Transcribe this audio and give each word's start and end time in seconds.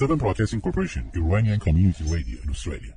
Seven 0.00 0.16
Broadcasting 0.16 0.60
Corporation, 0.60 1.10
Iranian 1.12 1.58
Community 1.58 2.04
Radio 2.04 2.38
in 2.44 2.50
Australia. 2.50 2.94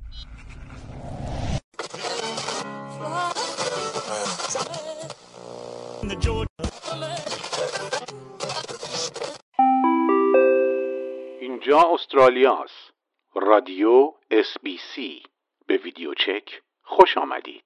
اینجا 11.40 11.82
استرالیا 11.94 12.62
است. 12.64 12.92
رادیو 13.34 14.12
اس 14.30 14.46
بی 14.62 14.78
سی 14.94 15.22
به 15.66 15.76
ویدیو 15.84 16.14
چک 16.14 16.62
خوش 16.82 17.18
آمدید. 17.18 17.64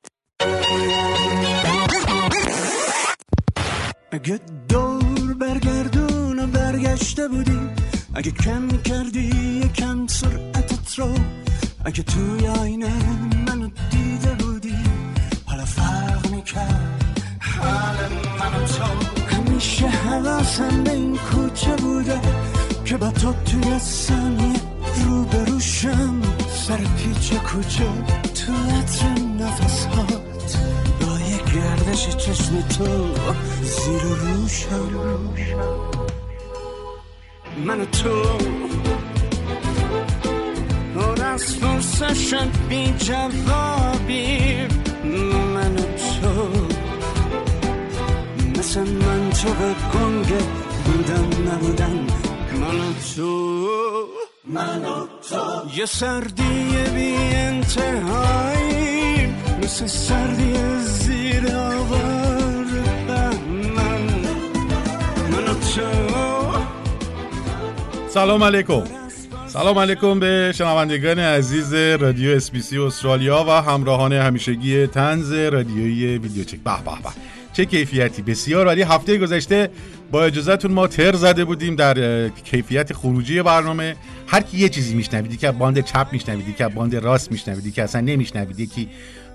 اگه 4.13 4.41
دور 4.69 5.35
برگردون 5.35 6.51
برگشته 6.51 7.29
بودی 7.29 7.76
اگه 8.17 8.31
کم 8.31 8.69
کردی 8.69 9.31
یکم 9.65 10.07
سرعتت 10.07 10.99
رو. 10.99 11.15
اگه 11.85 12.03
توی 12.03 12.47
آینه 12.47 12.93
منو 13.47 13.69
دیده 13.91 14.35
بودی 14.35 14.77
حالا 15.47 15.65
فرق 15.65 16.31
می‌کرد. 16.31 17.05
حال 17.41 17.97
منو 18.41 18.67
تو. 18.67 18.85
همیشه 19.37 19.87
حواسم 19.87 20.85
به 20.85 20.93
این 20.93 21.17
کوچه 21.17 21.77
بوده 21.77 22.21
که 22.85 22.97
با 22.97 23.11
تو 23.11 23.33
توی 23.33 23.79
ثانیه 23.79 24.61
رو 25.05 25.25
بروشم 25.25 26.21
سر 26.67 26.77
پیچ 26.77 27.33
کوچه 27.33 27.89
تو 28.35 28.53
عطر 28.53 29.21
نفس 29.41 29.85
هات 29.87 30.57
با 31.01 31.21
یه 31.21 31.39
گردش 31.55 32.17
چشم 32.17 32.61
تو 32.61 33.15
زیر 33.63 34.03
روشم 34.03 35.27
من 37.65 37.81
و 37.81 37.85
تو. 37.85 38.23
پر 40.95 41.25
از 41.25 41.57
فرسشن 41.57 42.51
بی 42.69 42.95
جوابی. 42.99 44.57
من 45.55 45.77
و 45.77 45.81
تو. 45.81 46.51
مثل 48.59 48.81
من 48.81 49.31
تو 49.31 49.49
به 49.49 49.75
گنگ 49.95 50.33
بودم 50.85 51.29
نبودم 51.53 52.07
من 52.61 52.81
و 52.81 52.93
تو. 53.17 53.59
من 54.45 54.85
و 54.85 55.07
تو. 55.31 55.79
یه 55.79 55.87
سردی 55.87 56.75
بی 56.95 57.17
انتهایی. 57.35 58.87
مثل 59.63 59.87
سردی 59.87 60.55
زیر 60.81 61.57
آوار 61.57 62.67
من 63.09 63.39
من 65.31 65.45
و 65.45 65.55
تو. 65.55 66.06
سلام 68.17 68.43
علیکم. 68.43 68.83
سلام 69.47 69.79
علیکم 69.79 70.21
به 70.21 70.53
شنوندگان 70.55 71.19
عزیز 71.19 71.75
رادیو 71.75 72.37
اسپیسی 72.37 72.79
استرالیا 72.79 73.45
و 73.49 73.51
همراهان 73.51 74.13
همیشگی 74.13 74.87
طنز 74.87 75.33
رادیویی 75.33 76.19
ویدیو 76.19 76.45
چک. 76.45 76.59
به 76.59 76.71
به 76.71 76.91
به. 76.91 77.11
چه 77.53 77.65
کیفیتی؟ 77.65 78.23
بسیار 78.23 78.67
عالی. 78.67 78.83
هفته 78.83 79.19
گذشته 79.19 79.71
با 80.11 80.25
اجازهتون 80.25 80.73
ما 80.73 80.87
تر 80.87 81.17
زده 81.17 81.45
بودیم 81.45 81.77
در 81.77 82.29
کیفیت 82.29 82.93
خروجی 82.93 83.43
برنامه. 83.43 83.97
هر 84.27 84.41
کی 84.41 84.59
یه 84.59 84.69
چیزی 84.69 84.95
میشنویدی 84.95 85.37
که 85.37 85.51
باند 85.51 85.81
چپ 85.81 86.07
میشنویدی 86.13 86.53
که 86.53 86.69
باند 86.69 86.97
راست 86.97 87.33
میشنویدی 87.33 87.71
که 87.71 87.83
اصلا 87.83 88.01
نمیشنویدی 88.01 88.67
که 88.67 88.87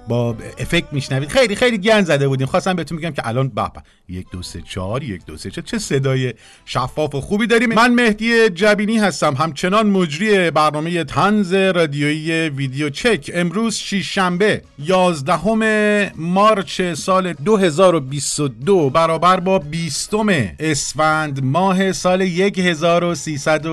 با 0.08 0.36
افکت 0.58 0.94
میشنوید. 0.94 1.30
خیلی 1.30 1.56
خیلی 1.56 1.78
گن 1.78 2.02
زده 2.02 2.28
بودیم. 2.28 2.48
خواستم 2.48 2.74
بهتون 2.74 2.98
میگم 2.98 3.12
که 3.12 3.28
الان 3.28 3.50
به 3.50 3.72
یک 4.10 4.28
دو 4.32 4.44
سه 4.44 4.62
چهار 4.62 5.04
یک 5.04 5.26
دو 5.26 5.38
سه 5.38 5.52
چهار 5.52 5.66
چه 5.66 5.80
صدای 5.80 6.34
شفاف 6.66 7.16
و 7.16 7.22
خوبی 7.22 7.48
داریم. 7.48 7.74
من 7.74 7.94
مهدی 7.94 8.50
جبینی 8.50 8.98
هستم 8.98 9.34
همچنان 9.34 9.88
مجری 9.88 10.52
برنامه 10.52 11.04
تنز 11.04 11.54
رادیویی 11.54 12.50
ویدیو 12.50 12.90
چک. 12.90 13.32
امروز 13.34 13.76
شنبه 13.76 14.62
11 14.80 16.12
مارچ 16.16 16.82
سال 16.82 17.34
2022 17.34 18.90
برابر 18.90 19.40
با 19.40 19.60
20 19.60 20.14
اسفند 20.60 21.44
ماه 21.44 21.92
سال 21.92 22.22
1300 22.22 23.66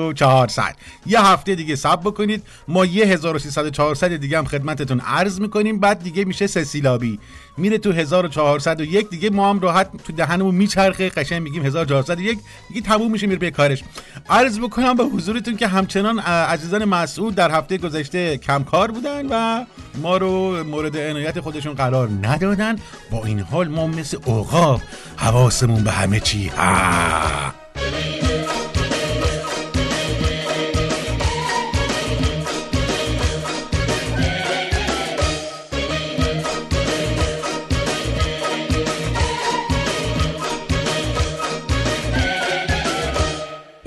یه 1.07 1.21
هفته 1.21 1.55
دیگه 1.55 1.77
صبر 1.77 2.11
بکنید. 2.11 2.43
ما 2.69 2.83
1300 2.83 4.17
دیگه 4.17 4.39
هم 4.39 4.45
خدمتتون 4.45 5.01
عرض 5.01 5.41
می‌کنیم. 5.41 5.81
بعد 5.81 6.03
دیگه 6.03 6.18
میشه 6.25 6.47
سه 6.47 6.65
سیلابی 6.65 7.19
میره 7.59 7.79
تو 7.79 7.93
1401 7.93 9.11
دیگه 9.11 9.31
ما 9.31 9.51
هم 9.51 9.61
راحت 9.61 9.91
تو 10.05 10.13
دهنمون 10.13 10.55
میچرخه. 10.55 11.09
قشنگ 11.09 11.43
میگیم 11.43 11.65
1401 11.67 12.39
دیگه 12.69 12.81
تموم 12.81 13.13
میشه 13.13 13.27
میره 13.27 13.39
به 13.39 13.51
کارش. 13.51 13.85
عرض 14.31 14.59
بکنم 14.59 14.95
به 14.95 15.05
حضورتون 15.05 15.57
که 15.57 15.67
همچنان 15.67 16.19
عزیزان 16.19 16.85
مسعود 16.85 17.35
در 17.35 17.51
هفته 17.51 17.79
گذشته 17.79 18.39
کم 18.39 18.65
کار 18.65 18.91
بودن 18.91 19.27
و 19.31 19.65
ما 20.03 20.17
رو 20.17 20.65
مورد 20.65 20.97
عنایت 20.97 21.41
خودشون 21.41 21.75
قرار 21.75 22.09
ندادن. 22.23 22.77
با 23.11 23.25
این 23.25 23.41
حال 23.41 23.69
ما 23.69 23.87
مثل 23.87 24.17
عقاب 24.17 24.81
حواسمون 25.17 25.85
به 25.85 25.91
همه 25.91 26.21
چی 26.21 26.49
ها. 26.49 27.55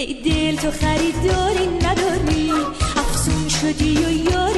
ای 0.01 0.13
دل 0.13 0.55
تو 0.55 0.71
خریداری 0.71 1.67
نداری؟ 1.67 2.51
افسون 2.95 3.49
شدی 3.49 3.97
و 3.97 4.11
یاری 4.11 4.50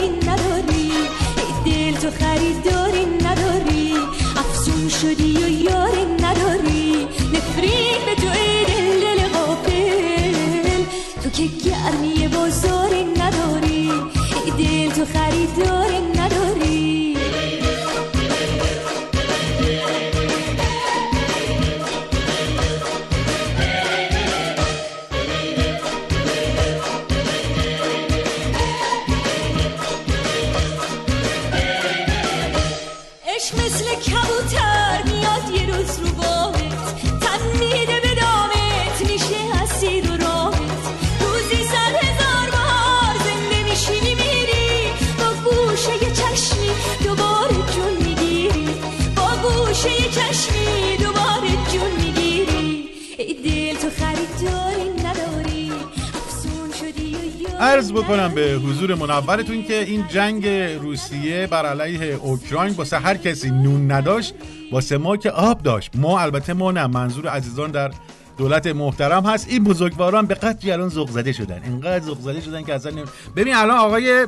عرض 57.63 57.91
بکنم 57.91 58.31
به 58.35 58.59
حضور 58.65 58.95
منورتون 58.95 59.63
که 59.63 59.83
این 59.83 60.07
جنگ 60.07 60.47
روسیه 60.81 61.47
بر 61.47 61.65
علیه 61.65 62.15
اوکراین 62.15 62.73
واسه 62.73 62.97
هر 62.97 63.17
کسی 63.17 63.49
نون 63.49 63.91
نداشت 63.91 64.33
واسه 64.71 64.97
ما 64.97 65.17
که 65.17 65.31
آب 65.31 65.63
داشت. 65.63 65.91
ما 65.95 66.19
البته 66.19 66.53
ما 66.53 66.71
نه 66.71 66.87
منظور 66.87 67.27
عزیزان 67.27 67.71
در 67.71 67.91
دولت 68.37 68.67
محترم 68.67 69.25
هست. 69.25 69.47
این 69.49 69.63
بزرگواران 69.63 70.25
به 70.25 70.35
قدری 70.35 70.71
الان 70.71 70.89
ذوق 70.89 71.09
زده 71.09 71.31
شدن. 71.31 71.61
اینقدر 71.63 72.05
ذوق 72.05 72.19
زده 72.19 72.41
شدن 72.41 72.63
که 72.63 72.73
اصلا 72.73 72.91
نمی... 72.91 73.03
ببین 73.35 73.55
الان 73.55 73.77
آقای 73.77 74.27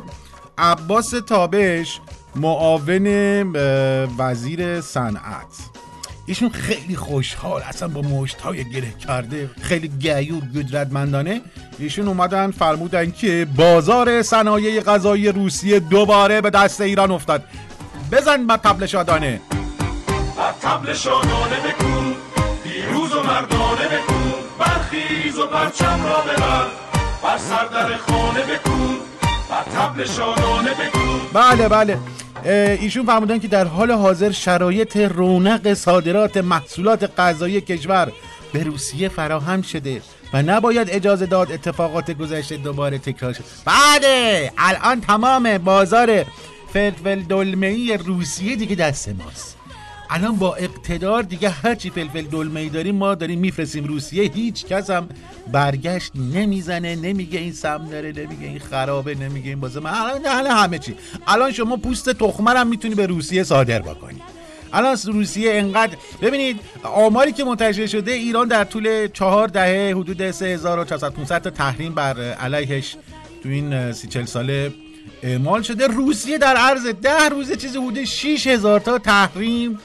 عباس 0.57 1.09
تابش 1.09 1.99
معاون 2.35 3.07
وزیر 4.17 4.81
صنعت. 4.81 5.47
ایشون 6.27 6.49
خیلی 6.49 6.95
خوشحال 6.95 7.61
اصلا 7.61 7.87
با 7.87 8.01
مشت 8.01 8.41
های 8.41 8.69
گره 8.69 8.91
کرده 9.07 9.49
خیلی 9.61 9.87
گیور 9.87 10.41
قدرتمندانه 10.55 11.41
ایشون 11.79 12.07
اومدن 12.07 12.51
فرمودن 12.51 13.11
که 13.11 13.47
بازار 13.55 14.21
صنایع 14.21 14.81
غذایی 14.81 15.27
روسیه 15.27 15.79
دوباره 15.79 16.41
به 16.41 16.49
دست 16.49 16.81
ایران 16.81 17.11
افتاد. 17.11 17.43
بزن 18.11 18.47
بر 18.47 18.57
تبل 18.57 18.85
شادانه. 18.85 19.41
بر 20.37 20.51
تبل 20.61 20.93
شادانه 20.93 21.55
بکن 21.59 22.13
پیروز 22.63 23.13
و 23.13 23.23
مردانه 23.23 23.87
بکن 23.87 24.33
برخیز 24.59 25.37
و 25.39 25.47
پرچم 25.47 26.03
را 26.03 26.21
ببر. 26.21 26.65
بر 27.23 27.37
سردر 27.37 27.97
خانه 27.97 28.41
بکن 28.41 28.95
بر 29.49 29.63
تبل 29.75 30.05
شادانه 30.05 30.71
بکن 30.71 31.21
بله 31.33 31.69
بله. 31.69 31.97
ایشون 32.45 33.05
فرمودن 33.05 33.39
که 33.39 33.47
در 33.47 33.65
حال 33.65 33.91
حاضر 33.91 34.31
شرایط 34.31 34.97
رونق 34.97 35.73
صادرات 35.73 36.37
محصولات 36.37 37.19
غذایی 37.19 37.61
کشور 37.61 38.11
به 38.53 38.63
روسیه 38.63 39.09
فراهم 39.09 39.61
شده 39.61 40.01
و 40.33 40.41
نباید 40.41 40.89
اجازه 40.89 41.25
داد 41.25 41.51
اتفاقات 41.51 42.11
گذشته 42.11 42.57
دوباره 42.57 42.97
تکرار 42.97 43.33
شد. 43.33 43.43
بله 43.65 44.51
الان 44.57 45.01
تمام 45.01 45.57
بازار 45.57 46.25
فلفل 46.73 47.21
دلمه‌ای 47.21 47.97
روسیه 47.97 48.55
دیگه 48.55 48.75
دست 48.75 49.09
ماست. 49.09 49.54
الان 50.09 50.35
با 50.35 50.55
اقتدار 50.55 51.23
دیگه 51.23 51.49
هرچی 51.49 51.89
فلفل 51.89 52.21
دلمه‌ای 52.21 52.69
داریم 52.69 52.95
ما 52.95 53.15
داریم 53.15 53.39
میفرستیم 53.39 53.83
روسیه. 53.83 54.31
هیچ 54.31 54.65
کس 54.65 54.89
هم 54.89 55.09
برگشت 55.51 56.11
نمی‌زنه 56.15 56.95
نمیگه 56.95 57.39
این 57.39 57.53
سم 57.53 57.87
داره 57.91 58.11
نمیگه 58.11 58.47
این 58.47 58.59
خرابه 58.59 59.15
نمیگه 59.15 59.49
این 59.49 59.59
بازه. 59.59 59.85
الان 59.85 60.47
همه 60.47 60.79
چی. 60.79 60.95
الان 61.27 61.51
شما 61.51 61.77
پوست 61.77 62.09
تخمه 62.09 62.51
هم 62.51 62.67
می‌تونی 62.67 62.95
به 62.95 63.05
روسیه 63.05 63.43
صادر 63.43 63.81
بکنی. 63.81 64.21
الان 64.73 64.97
روسیه 65.05 65.53
انقدر 65.53 65.97
ببینید 66.21 66.59
آماری 66.83 67.31
که 67.31 67.43
منتشر 67.43 67.87
شده 67.87 68.11
ایران 68.11 68.47
در 68.47 68.63
طول 68.63 69.07
چهار 69.07 69.47
دهه 69.47 69.93
حدود 69.97 70.31
3400 70.31 71.41
تا 71.41 71.49
تحریم 71.49 71.95
بر 71.95 72.21
علیهش 72.21 72.95
تو 73.43 73.49
این 73.49 73.91
سی 73.91 74.07
چل 74.07 74.25
ساله 74.25 74.73
اعمال 75.23 75.61
شده. 75.61 75.87
روسیه 75.87 76.37
در 76.37 76.55
عرض 76.55 76.87
ده 76.87 77.29
روز 77.29 77.57
چیزی 77.57 77.77
حدود 77.77 78.03
6000 78.03 78.79
تا 78.79 78.97
تحریم 78.97 79.79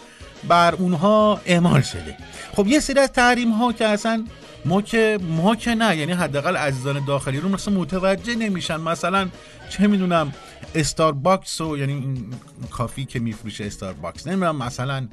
بر 0.49 0.75
اونها 0.75 1.41
اعمال 1.47 1.81
شده. 1.81 2.17
خب 2.57 2.67
یه 2.67 2.81
سری 2.81 3.01
از 3.01 3.13
تحریم 3.13 3.51
ها 3.51 3.73
که 3.73 3.87
اصلا 3.87 4.25
ما 4.65 4.83
که 4.83 5.19
ما 5.23 5.57
که 5.57 5.75
نه 5.75 5.97
یعنی 5.97 6.13
حداقل 6.13 6.57
عزیزان 6.57 7.05
داخلی 7.05 7.41
رو 7.41 7.49
مثلا 7.49 7.75
متوجه 7.75 8.35
نمیشن. 8.35 8.77
مثلا 8.77 9.29
چه 9.71 9.87
می‌دونم 9.87 10.33
استارباکس 10.75 11.61
و 11.61 11.79
یعنی 11.79 11.93
این 11.93 12.35
coffee 12.71 13.05
که 13.05 13.19
میفروشه 13.19 13.65
استارباکس 13.65 14.27
نمی‌دونم 14.27 14.57
مثلا 14.57 15.09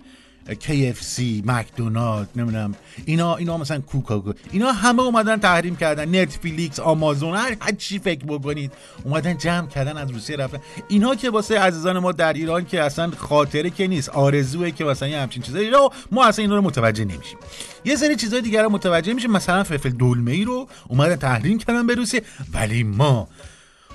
KFC 0.54 1.22
مکدونالد 1.46 2.30
نمی‌دونم. 2.36 2.76
اینا 3.06 3.36
اینا 3.36 3.58
مثلا 3.58 3.80
کوکا 3.80 4.24
اینا 4.52 4.72
همه 4.72 5.02
اومدن 5.02 5.38
تحریم 5.38 5.76
کردن. 5.76 6.22
نتفلیکس 6.22 6.80
آمازون 6.80 7.36
هر 7.36 7.56
چی 7.78 8.00
فکر 8.00 8.26
بکنید. 8.26 8.72
اومدن 9.04 9.38
جمع 9.38 9.68
کردن 9.68 9.98
از 9.98 10.12
روسیه 10.12 10.36
رفتن. 10.36 10.60
اینا 10.88 11.16
که 11.16 11.30
واسه 11.30 11.60
عزیزان 11.60 12.00
ما 12.00 12.12
در 12.12 12.34
ایران 12.34 12.66
که 12.66 12.84
اصلا 12.84 13.12
خاطره 13.18 13.70
که 13.70 13.88
نیست 13.88 14.10
آرزوه 14.10 14.72
که 14.72 14.84
مثلا 14.84 15.08
یه 15.08 15.20
همچین 15.20 15.44
چیزایی 15.44 15.70
رو 15.70 15.94
ما 16.12 16.26
اصلا 16.26 16.44
اینا 16.44 16.56
رو 16.56 16.62
متوجه 16.62 17.06
نمیشیم. 17.06 17.38
یه 17.86 17.96
سری 17.96 18.16
چیزای 18.16 18.42
دیگر 18.42 18.64
رو 18.64 18.70
متوجه 18.70 19.14
میشیم. 19.14 19.32
مثلا 19.32 19.64
فلفل 19.64 19.90
دلمه 19.90 20.32
ای 20.32 20.44
رو 20.44 20.68
اومدن 20.88 21.16
تحریم 21.16 21.58
کردن 21.58 21.88
به 21.88 21.96
روسیه. 21.96 22.22
ولی 22.54 22.84
ما 22.84 23.28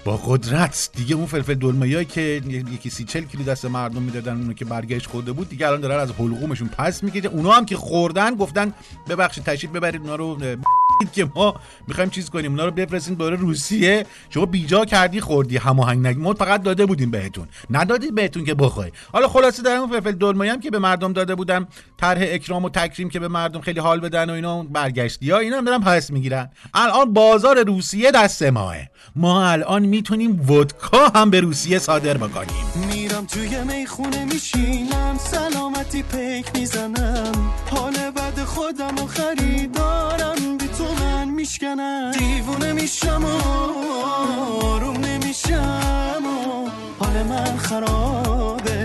با 0.04 0.16
قدرت. 0.16 0.90
دیگه 0.96 1.14
اون 1.14 1.26
فلفل 1.26 1.54
دلمه 1.54 2.04
که 2.04 2.42
یکی 2.72 2.90
سی 2.90 3.04
چل 3.04 3.20
کیلو 3.20 3.44
دست 3.44 3.64
مردم 3.64 4.02
می‌دادن 4.02 4.36
اونو 4.36 4.52
که 4.52 4.64
برگشت 4.64 5.06
خورده 5.06 5.32
بود 5.32 5.48
دیگه 5.48 5.66
الان 5.66 5.80
دارن 5.80 6.00
از 6.00 6.10
حلقومشون 6.10 6.68
پس 6.68 7.02
می‌کشه 7.02 7.28
اونا 7.28 7.52
هم 7.52 7.64
که 7.64 7.76
خوردن 7.76 8.34
گفتن 8.34 8.72
ببخشید 9.08 9.44
تشریف 9.44 9.70
ببرید 9.70 10.00
اونا 10.00 10.16
رو 10.16 10.38
که 11.12 11.28
ما 11.36 11.54
می‌خوایم 11.88 12.10
چیز 12.10 12.30
کنیم 12.30 12.50
اونا 12.50 12.64
رو 12.64 12.70
بفرستیم 12.70 13.14
دوره 13.14 13.36
روسیه. 13.36 14.06
شما 14.30 14.46
بیجا 14.46 14.84
کردی 14.84 15.20
خوردی 15.20 15.56
هماهنگ 15.56 16.06
نگی 16.06 16.20
ما 16.20 16.34
فقط 16.34 16.62
داده 16.62 16.86
بودیم 16.86 17.10
بهتون. 17.10 17.48
ندادید 17.70 18.14
بهتون 18.14 18.44
که 18.44 18.54
بخوای. 18.54 18.90
حالا 19.12 19.28
خلاصه 19.28 19.62
در 19.62 19.70
اون 19.70 19.90
فلفل 19.90 20.12
دلمه 20.12 20.50
هم 20.50 20.60
که 20.60 20.70
به 20.70 20.78
مردم 20.78 21.12
داده 21.12 21.34
بودم 21.34 21.68
طرح 21.96 22.20
اکرام 22.22 22.64
و 22.64 22.68
تکریم 22.68 23.08
که 23.08 23.20
به 23.20 23.28
مردم 23.28 23.60
خیلی 23.60 23.80
حال 23.80 24.00
بدن 24.00 24.30
و 24.30 24.32
اینا 24.32 24.62
برگشتی 24.62 25.30
ها 25.30 25.38
اینا 25.38 25.56
هم 25.56 25.64
دارن 25.64 25.80
پس 25.80 26.10
می‌گیرن. 26.10 26.50
الان 26.74 27.12
بازار 27.12 27.64
روسیه 27.64 28.10
دست 28.10 28.42
ماه. 28.42 28.76
ما 29.16 29.46
الان 29.48 29.91
می‌تونیم 29.92 30.50
ودکا 30.50 31.08
هم 31.08 31.30
به 31.30 31.40
روسیه 31.40 31.78
صادر 31.78 32.16
بکنیم. 32.16 32.56
میرم 32.88 33.26
توی 33.26 33.64
می‌خونه 33.64 34.24
میشینم 34.24 35.18
سلامتی 35.18 36.02
پیک 36.02 36.46
می‌زنم. 36.54 37.32
حال 37.70 37.92
بد 37.92 38.44
خودم 38.44 38.94
و 38.98 39.06
خریدارم 39.06 40.58
بی 40.58 40.68
تو 40.68 41.04
من 41.04 41.28
میشکنم. 41.28 42.12
دیوونه 42.18 42.72
میشم 42.72 43.24
و 43.24 43.48
آروم 44.66 44.96
نمیشم 44.96 46.22
و 46.26 46.70
حال 47.04 47.22
من 47.22 47.56
خرابه. 47.56 48.81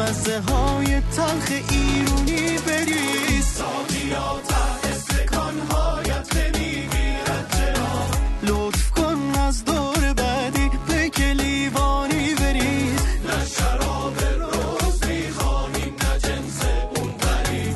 مزه 0.00 0.40
های 0.40 1.00
تلخ 1.00 1.50
ایرونی 1.70 2.58
بریز 2.66 3.44
سالیات 3.44 4.52
استکانهایت 4.92 6.36
نمی‌گیرد 6.36 7.56
چرا؟ 7.56 8.06
لطف 8.42 8.90
کن 8.90 9.38
از 9.40 9.64
دور 9.64 10.12
بعدی 10.12 10.70
پیک 10.88 11.20
لیوانی 11.20 12.34
بریز. 12.34 13.00
نه 13.26 13.46
شراب 13.56 14.16
روز 14.40 15.04
می‌خواهیم 15.08 15.94
نه 16.02 16.18
جنس 16.18 16.60
اون 16.96 17.10
بری 17.22 17.74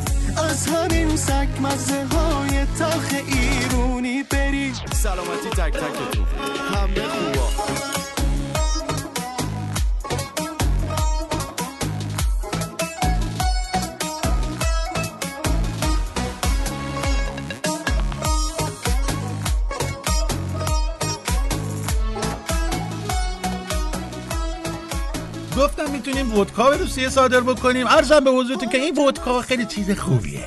از 0.51 0.67
همین 0.67 1.17
سگ 1.17 1.49
مزه 1.61 2.05
های 2.05 2.67
تلخ 2.79 3.15
ایرونی 3.27 4.23
بری 4.23 4.73
سلامتی 4.93 5.51
تک 5.51 5.73
تکتون. 5.73 6.27
همه 6.75 7.09
خوبا. 7.09 8.04
می‌تونیم 26.15 26.39
ودکا 26.39 26.71
به 26.71 26.77
روسیه 26.77 27.09
صادر 27.09 27.41
بکنیم. 27.41 27.87
ارزم 27.87 28.21
به 28.21 28.31
حضورتون 28.31 28.69
که 28.69 28.79
این 28.79 28.99
ودکا 28.99 29.43
خیلی 29.43 29.67
چیز 29.67 29.91
خوبیه. 29.91 30.45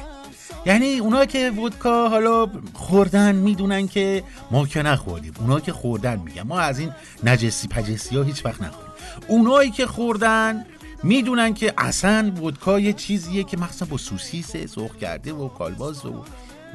یعنی 0.65 0.99
اونا 0.99 1.25
که 1.25 1.51
ودکا 1.51 2.09
حالا 2.09 2.47
خوردن 2.73 3.35
می‌دونن 3.35 3.87
که 3.87 4.23
ما 4.51 4.67
که 4.67 4.81
نخوردیم. 4.81 5.33
اونا 5.39 5.59
که 5.59 5.73
خوردن 5.73 6.19
میگن. 6.25 6.41
ما 6.41 6.59
از 6.59 6.79
این 6.79 6.91
نجسی 7.23 7.67
پجسی 7.67 8.17
ها 8.17 8.23
هیچ 8.23 8.45
وقت 8.45 8.61
نخوریم. 8.61 8.91
اونایی 9.27 9.71
که 9.71 9.87
خوردن 9.87 10.65
می‌دونن 11.03 11.53
که 11.53 11.73
اصلا 11.77 12.31
ودکا 12.43 12.79
یه 12.79 12.93
چیزیه 12.93 13.43
که 13.43 13.57
مخصوصا 13.57 13.85
با 13.85 13.97
سوسیس 13.97 14.57
سرخ 14.57 14.95
کرده 15.01 15.33
و 15.33 15.47
کالباس 15.47 16.05
و 16.05 16.23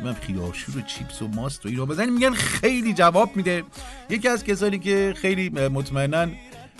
من 0.05 0.15
خیارشور 0.15 0.79
و 0.79 0.81
چیپس 0.81 1.23
و 1.23 1.29
ماست 1.29 1.67
و 1.67 1.69
اینا. 1.69 1.87
بزنی 1.87 2.11
میگن 2.11 2.33
خیلی 2.33 2.93
جواب 2.95 3.37
میده. 3.37 3.65
یکی 4.11 4.29
از 4.29 4.45
کسانی 4.45 4.79
که 4.79 5.15
خیلی 5.17 5.49
مطمئنا 5.49 6.27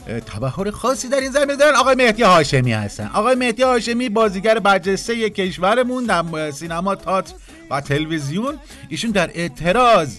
تبهر 0.07 0.71
خاصی 0.71 1.09
در 1.09 1.21
این 1.21 1.33
زمینه 1.33 1.57
دارن. 1.57 1.77
آقای 1.77 1.95
مهدی 1.95 2.23
هاشمی 2.23 2.73
هستن. 2.73 3.11
آقای 3.15 3.35
مهدی 3.35 3.63
هاشمی 3.63 4.09
بازیگر 4.09 4.59
برجسته 4.59 5.31
کشورمون 5.31 6.05
در 6.05 6.51
سینما 6.51 6.95
تئاتر 6.95 7.35
و 7.71 7.81
تلویزیون. 7.81 8.59
ایشون 8.89 9.11
در 9.11 9.31
اعتراض 9.35 10.17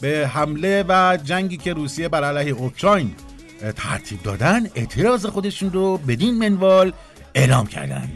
به 0.00 0.30
حمله 0.34 0.84
و 0.88 1.18
جنگی 1.24 1.56
که 1.56 1.72
روسیه 1.72 2.08
بر 2.08 2.24
علیه 2.24 2.52
اوکراین 2.52 3.14
ترتیب 3.76 4.22
دادن 4.22 4.66
اعتراض 4.74 5.26
خودشون 5.26 5.72
رو 5.72 5.98
بدین 5.98 6.38
منوال 6.38 6.92
اعلام 7.34 7.66
کردن. 7.66 8.08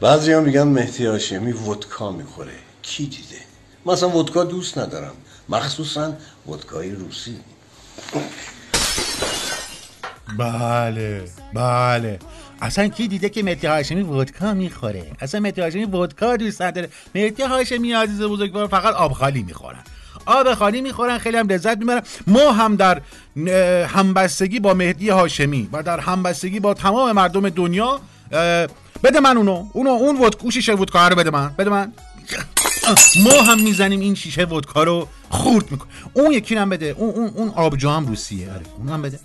بعضی 0.00 0.32
هم 0.32 0.42
میگن 0.42 0.62
مهدی 0.62 1.06
هاشمی 1.06 1.52
ودکا 1.52 2.12
می‌خوره. 2.12 2.52
کی 2.82 3.06
دیده؟ 3.06 3.42
من 3.84 3.92
اصلا 3.92 4.16
ودکا 4.16 4.44
دوست 4.44 4.78
ندارم. 4.78 5.12
مخصوصا 5.48 6.12
ودکای 6.48 6.90
روسی. 6.90 7.36
بله 10.38 11.24
بله. 11.54 12.18
اصلا 12.62 12.88
کی 12.88 13.08
دیده 13.08 13.28
که 13.28 13.42
مهدی 13.42 13.66
هاشمی 13.66 14.02
ودکا 14.02 14.54
می‌خوره؟ 14.54 15.06
اصلا 15.20 15.40
مهدی 15.40 15.60
هاشمی 15.60 15.84
ودکا 15.84 16.36
دوست 16.36 16.62
نداره. 16.62 16.88
مهدی 17.14 17.42
هاشمی 17.42 17.92
عزیز 17.92 18.22
بزرگوار 18.22 18.66
فقط 18.66 18.94
آب 18.94 19.12
خالی 19.12 19.42
می‌خورن. 19.42 19.78
آب 20.26 20.54
خالی 20.54 20.80
می‌خورن 20.80 21.18
خیلی 21.18 21.36
هم 21.36 21.48
لذت 21.48 21.78
می‌برن. 21.78 22.02
ما 22.26 22.52
هم 22.52 22.76
در 22.76 23.00
همبستگی 23.86 24.60
با 24.60 24.74
مهدی 24.74 25.08
هاشمی 25.08 25.68
و 25.72 25.82
در 25.82 26.00
همبستگی 26.00 26.60
با 26.60 26.74
تمام 26.74 27.12
مردم 27.12 27.48
دنیا 27.48 28.00
بده 29.02 29.20
من 29.22 29.36
اونو. 29.36 29.64
اونو 29.72 29.90
اون 29.90 30.16
ودکا 30.16 30.40
اون 30.42 30.50
شیشه 30.50 30.74
ودکا 30.74 31.08
رو 31.08 31.16
بده 31.16 31.30
من. 31.30 31.54
بده 31.58 31.70
من. 31.70 31.92
ما 33.24 33.42
هم 33.42 33.62
می‌زنیم 33.62 34.00
این 34.00 34.14
شیشه 34.14 34.44
ودکا 34.44 34.82
رو 34.82 35.08
خورد 35.30 35.70
می‌کنه 35.70 35.88
اون 36.14 36.32
یکی 36.32 36.54
هم 36.54 36.70
بده. 36.70 36.94
اون 36.98 37.10
اون 37.14 37.28
اون 37.34 37.48
آبجو 37.48 37.90
هم 37.90 38.06
روسیه. 38.06 38.52
آره 38.52 38.62
اون 38.78 38.88
هم 38.88 39.02
بده. 39.02 39.20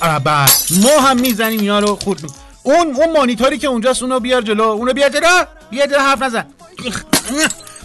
آه، 0.00 0.18
بعد 0.18 0.50
ما 0.82 1.00
هم 1.00 1.20
می‌زنیم 1.20 1.60
اینا 1.60 1.78
رو 1.78 1.96
خورد 1.96 2.20
اون 2.62 2.94
اون 2.96 3.12
مانیتاری 3.12 3.58
که 3.58 3.66
اونجاست 3.66 4.02
اونو 4.02 4.20
بیار 4.20 4.42
جلو. 4.42 4.62
اونو 4.62 4.92
بیار 4.92 5.08
جلو. 5.08 5.44
بیار 5.70 5.86
جلو 5.86 5.98
حرف 5.98 6.22
نزن. 6.22 6.44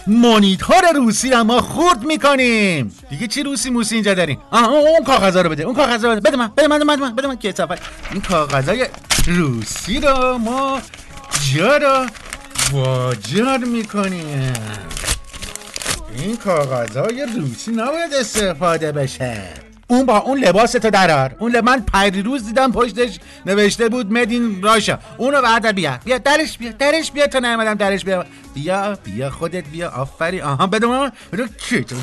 مانیتار 0.07 0.93
روسی 0.95 1.29
رو 1.29 1.43
ما 1.43 1.61
خورد 1.61 2.03
می‌کنیم. 2.03 2.95
دیگه 3.09 3.27
چی 3.27 3.43
روسی 3.43 3.69
موسی 3.69 3.95
اینجا 3.95 4.13
داریم؟ 4.13 4.37
اون 4.51 5.03
کاغذا 5.05 5.41
رو 5.41 5.49
بده. 5.49 5.63
اون 5.63 5.75
کاغذا 5.75 6.13
رو 6.13 6.15
بده. 6.19 6.29
بده 6.29 6.37
من 6.37 6.51
بده 6.57 6.67
من 6.67 6.77
بده 6.77 6.95
من 6.95 7.15
بده 7.15 7.27
من 7.27 7.37
که 7.37 7.53
این 8.11 8.21
کاغذای 8.21 8.87
روسی 9.27 9.99
رو 9.99 10.37
ما 10.37 10.81
جارو 11.55 12.05
واجار 12.71 13.57
می‌کنیم. 13.57 14.53
این 16.15 16.37
کاغذهای 16.37 17.25
روسی 17.37 17.71
نباید 17.71 18.13
استفاده 18.19 18.91
بشه. 18.91 19.70
اون 19.91 20.05
با 20.05 20.17
اون 20.17 20.39
لباس 20.39 20.71
تو 20.71 20.89
درار 20.89 21.35
اون 21.39 21.51
لب... 21.51 21.63
من 21.63 21.85
روز 22.25 22.45
دیدم 22.45 22.71
پشتش 22.71 23.19
نوشته 23.45 23.89
بود 23.89 24.13
مدین 24.13 24.63
راشا 24.63 24.99
اونو 25.17 25.41
بعد 25.41 25.75
بیا. 25.75 25.99
بیا 26.05 26.17
درش 26.17 26.57
بیا 26.57 26.71
درش 26.71 27.11
بیا 27.11 27.27
تا 27.27 27.39
نیومدم 27.39 27.73
درش 27.73 28.05
بیا. 28.05 28.25
بیا 28.53 28.97
بیا 29.03 29.29
خودت 29.29 29.63
بیا 29.63 29.89
آفری. 29.89 30.41
آها 30.41 30.69
ما 30.71 31.11
رو 31.31 31.47
کی؟ 31.47 31.83
تو؟ 31.83 31.95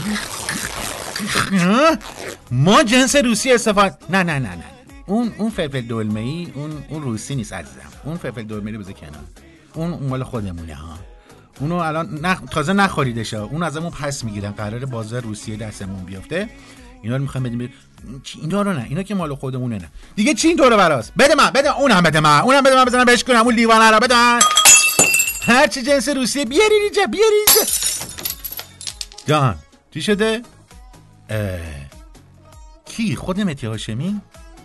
ما 2.51 2.83
جنس 2.83 3.17
روسی 3.17 3.53
استفاده 3.53 3.97
نه 4.11 4.23
نه 4.23 4.39
نه 4.39 4.49
نه. 4.49 4.65
اون 5.07 5.33
اون 5.39 5.51
فلفل 5.51 5.81
دلمه 5.81 6.21
ای 6.21 6.49
اون 6.55 6.71
اون 6.89 7.03
روسی 7.03 7.35
نیست 7.35 7.53
عزیزم. 7.53 7.81
اون 8.05 8.17
فلفل 8.17 8.43
دلمه 8.43 8.71
رو 8.73 8.79
بذار 8.79 8.93
کنار. 8.93 9.25
اون 9.75 10.09
مال 10.09 10.25
خودمونه 10.25 10.75
ها. 10.75 10.99
اونو 11.61 11.75
الان 11.75 12.19
نخ... 12.23 12.41
تازه 12.51 12.73
نخوریدش. 12.73 13.35
اون 13.35 13.63
ازمون 13.63 13.91
پس 13.91 14.25
می‌گیرن. 14.25 14.51
قرار 14.51 14.85
بازار 14.85 15.23
روسیه 15.23 15.57
دستمون 15.57 16.05
بیفته. 16.05 16.49
اینا 17.03 17.17
رو 17.17 17.23
می‌خوام 17.23 17.45
بدیم 17.45 17.73
اینا 18.43 18.63
رو 18.63 18.73
نه. 18.73 18.87
اینا 18.89 19.03
که 19.03 19.15
مال 19.15 19.35
خودمونه 19.35 19.79
نه. 19.79 19.89
دیگه 20.17 20.35
چی 20.35 20.49
این 20.49 20.57
دوره 20.57 20.77
براست 20.77 21.13
بده 21.19 21.35
من 21.35 21.51
بده 21.51 21.79
اونم 21.79 22.03
بده 22.03 22.21
من. 22.21 22.41
اونم 22.41 22.63
بده 22.63 22.75
من 22.77 22.85
بزنم 22.85 23.05
بهش 23.05 23.25
کنم. 23.25 23.43
اون 23.45 23.55
لیوانه 23.55 23.91
رو 23.91 24.01
بده 24.01 24.15
من 24.15 24.41
هر 25.43 25.67
چی 25.67 25.83
جنس 25.83 26.09
روسیه 26.09 26.45
بیاری 26.45 26.75
اینجا 26.75 27.07
بیاری 27.07 27.37
اینجا. 27.47 27.73
جان 29.27 29.57
چی 29.95 30.03
شده. 30.03 30.43
کی؟ 32.85 33.17
خود 33.17 33.41
متی 33.41 33.67
هاشمی؟ 33.67 34.21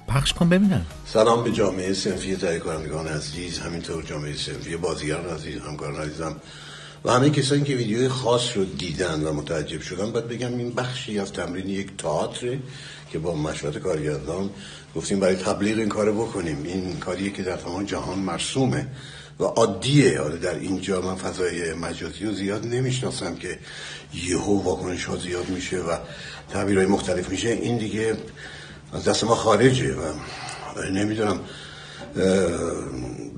پخش 0.08 0.34
کن 0.34 0.50
ببینم. 0.50 0.86
سلام 1.06 1.44
به 1.44 1.52
جامعه 1.52 1.94
سنفی 1.94 2.36
تهیه 2.36 2.60
کنندگان 2.60 3.08
عزیز. 3.08 3.60
همینطور 3.60 4.04
جامعه 4.04 4.38
سنفی 4.38 4.78
بازیگران 4.78 5.36
عزیز 5.36 5.62
همکاران 5.62 6.02
عزیزم. 6.02 6.36
و 7.06 7.12
همه 7.12 7.30
کسانی 7.30 7.64
که 7.64 7.76
ویدیوی 7.76 8.08
خاص 8.08 8.58
رو 8.58 8.66
دیدن 8.66 9.24
و 9.24 9.34
متعجب 9.34 9.82
شدن 9.82 10.12
باید 10.12 10.28
بگم 10.28 10.58
این 10.58 10.74
بخشی 10.74 11.20
از 11.20 11.34
تمرین 11.34 11.70
یک 11.70 11.98
تئاتر 11.98 12.58
که 13.12 13.20
با 13.20 13.36
مشورت 13.36 13.78
کارگردان 13.78 14.50
گفتیم 14.96 15.20
برای 15.20 15.36
تبلیغ 15.36 15.78
این 15.78 15.90
کار 15.90 16.12
بکنیم. 16.12 16.64
این 16.64 17.00
کاریه 17.00 17.30
که 17.30 17.44
در 17.44 17.56
تمام 17.58 17.86
جهان 17.86 18.20
مرسومه 18.20 18.88
و 19.40 19.44
عادیه. 19.44 20.22
حالا 20.22 20.36
در 20.36 20.60
اینجا 20.60 21.02
من 21.02 21.16
فضای 21.16 21.74
مجازی 21.74 22.26
رو 22.26 22.34
زیاد 22.34 22.66
نمی‌شناسم 22.66 23.36
که 23.36 23.60
یهو 24.14 24.64
واکنش 24.64 25.06
ها 25.06 25.18
زیاد 25.18 25.50
میشه 25.50 25.78
و 25.78 25.98
تعبیرهای 26.50 26.86
مختلف 26.86 27.30
میشه. 27.30 27.50
این 27.50 27.78
دیگه 27.78 28.18
از 28.94 29.04
دست 29.04 29.24
ما 29.24 29.36
خارجه 29.36 29.96
و 29.96 30.14
نمی‌دونم 30.92 31.40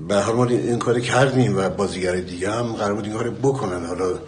به 0.08 0.14
هر 0.14 0.32
حال 0.32 0.48
این 0.48 0.78
کار 0.78 1.00
کردیم 1.00 1.56
و 1.56 1.68
بازیگر 1.68 2.16
دیگه 2.16 2.50
هم 2.50 2.72
قرار 2.72 2.94
بود 2.94 3.04
این 3.04 3.14
کار 3.14 3.30
بکنن. 3.30 3.86
حالا 3.86 4.18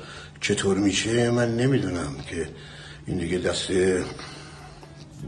چطور 0.41 0.79
میشه 0.79 1.31
من 1.31 1.57
نمی‌دونم 1.57 2.17
که 2.31 2.49
این 3.07 3.19
دیگه 3.19 3.39
دست 3.39 3.69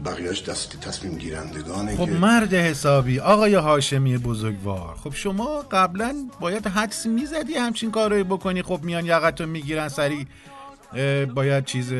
بقیهش 0.05 0.41
دست 0.41 0.79
تصمیم 0.81 1.17
گیرندگانه 1.17 1.95
خب 1.95 2.05
که 2.05 2.11
مرد 2.11 2.53
حسابی 2.53 3.19
آقای 3.19 3.53
هاشمی 3.53 4.17
بزرگوار 4.17 4.95
خب 5.03 5.13
شما 5.13 5.61
قبلا 5.71 6.15
باید 6.39 6.67
حدس 6.67 7.05
می‌زدی 7.05 7.53
همچین 7.53 7.91
کارایی 7.91 8.23
بکنی. 8.23 8.61
خب 8.61 8.79
میان 8.83 9.05
یقتو 9.05 9.45
می‌گیرن 9.45 9.87
سری 9.87 10.27
باید 11.35 11.65
چیز 11.65 11.93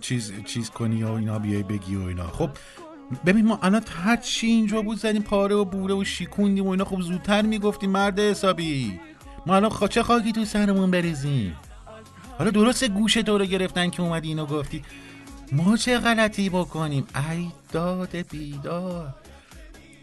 چیز 0.00 0.32
چیز 0.46 0.70
کنی 0.70 1.02
و 1.02 1.12
اینا 1.12 1.38
بیای 1.38 1.62
بگی 1.62 1.96
و 1.96 2.06
اینا. 2.08 2.26
خب 2.26 2.50
ببین 3.26 3.46
ما 3.46 3.58
الان 3.62 3.84
هر 4.04 4.16
چی 4.16 4.46
اینجا 4.46 4.82
بود 4.82 4.98
زدیم 4.98 5.22
پاره 5.22 5.54
و 5.54 5.64
بوره 5.64 5.94
و 5.94 6.04
شیکوندیم 6.04 6.66
و 6.66 6.70
اینا 6.70 6.84
خب 6.84 7.00
زودتر 7.00 7.42
می‌گفتیم 7.42 7.90
مرد 7.90 8.18
حسابی. 8.20 9.00
ما 9.46 9.56
الان 9.56 9.70
خا- 9.70 9.88
چه 9.88 10.02
خاکی 10.02 10.32
تو 10.32 10.44
سرمون 10.44 10.90
بریزیم؟ 10.90 11.56
حالا 12.38 12.50
درست 12.50 12.84
گوش 12.84 13.14
تو 13.14 13.38
رو 13.38 13.44
گرفتن 13.44 13.90
که 13.90 14.02
اومدی 14.02 14.28
اینو 14.28 14.46
گفتی. 14.46 14.82
ما 15.52 15.76
چه 15.76 15.98
غلطی 15.98 16.48
بکنیم؟ 16.48 17.06
ای 17.30 17.48
داد 17.72 18.16
بیدار. 18.30 19.14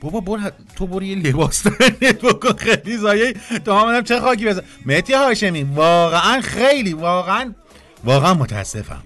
بابا 0.01 0.19
بر 0.19 0.51
تو 0.75 0.87
برو 0.87 1.03
یه 1.03 1.15
لباس 1.15 1.67
درنت 1.67 2.21
بکن 2.21 2.53
خیلی 2.53 2.97
زایه. 2.97 3.33
تو 3.65 3.71
آمدم 3.71 4.01
چه 4.01 4.19
خاکی 4.19 4.45
بزن. 4.45 4.61
مهدی 4.85 5.13
هاشمی 5.13 5.63
واقعا 5.63 6.41
خیلی 6.41 6.93
واقعا 6.93 7.53
واقعا 8.03 8.33
متاسفم. 8.33 9.03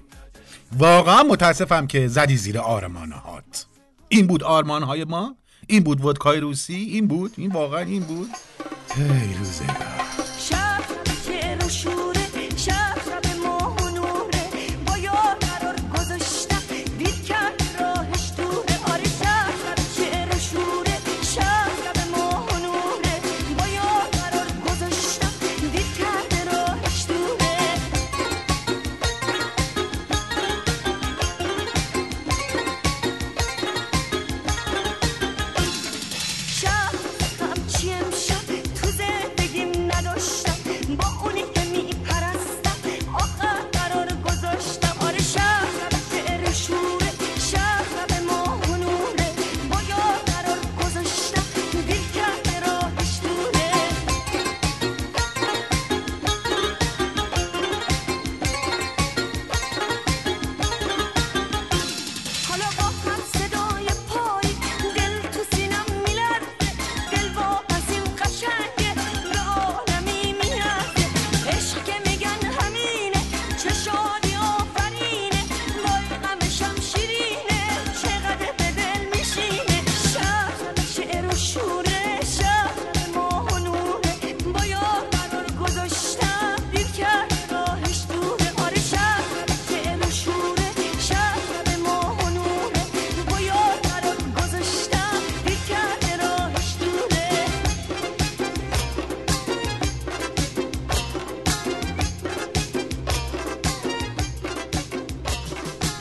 واقعا 0.77 1.24
متاسفم 1.24 1.88
که 1.88 2.08
زدی 2.08 2.38
زیر 2.38 2.60
آرمانهات 2.60 3.65
این 4.10 4.28
بود 4.28 4.44
آرمانهای 4.44 5.04
ما 5.04 5.36
این 5.68 5.84
بود 5.84 6.06
ودکای 6.06 6.39
روسی 6.39 6.75
این 6.75 7.08
بود 7.08 7.34
این 7.38 7.51
واقعا 7.51 7.80
این 7.80 8.04
بود. 8.04 8.30
روزگار. 9.38 9.68
شهر 9.68 9.99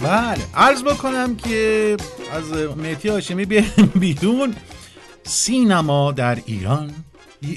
بله. 0.09 0.45
عرض 0.55 0.83
بکنم 0.83 1.37
که 1.37 1.97
از 2.33 2.53
مهدی 2.77 3.09
هاشمی 3.09 3.45
بیایم 3.45 3.93
بیرون. 4.00 4.55
سینما 5.25 6.12
در 6.12 6.38
ایران 6.47 6.91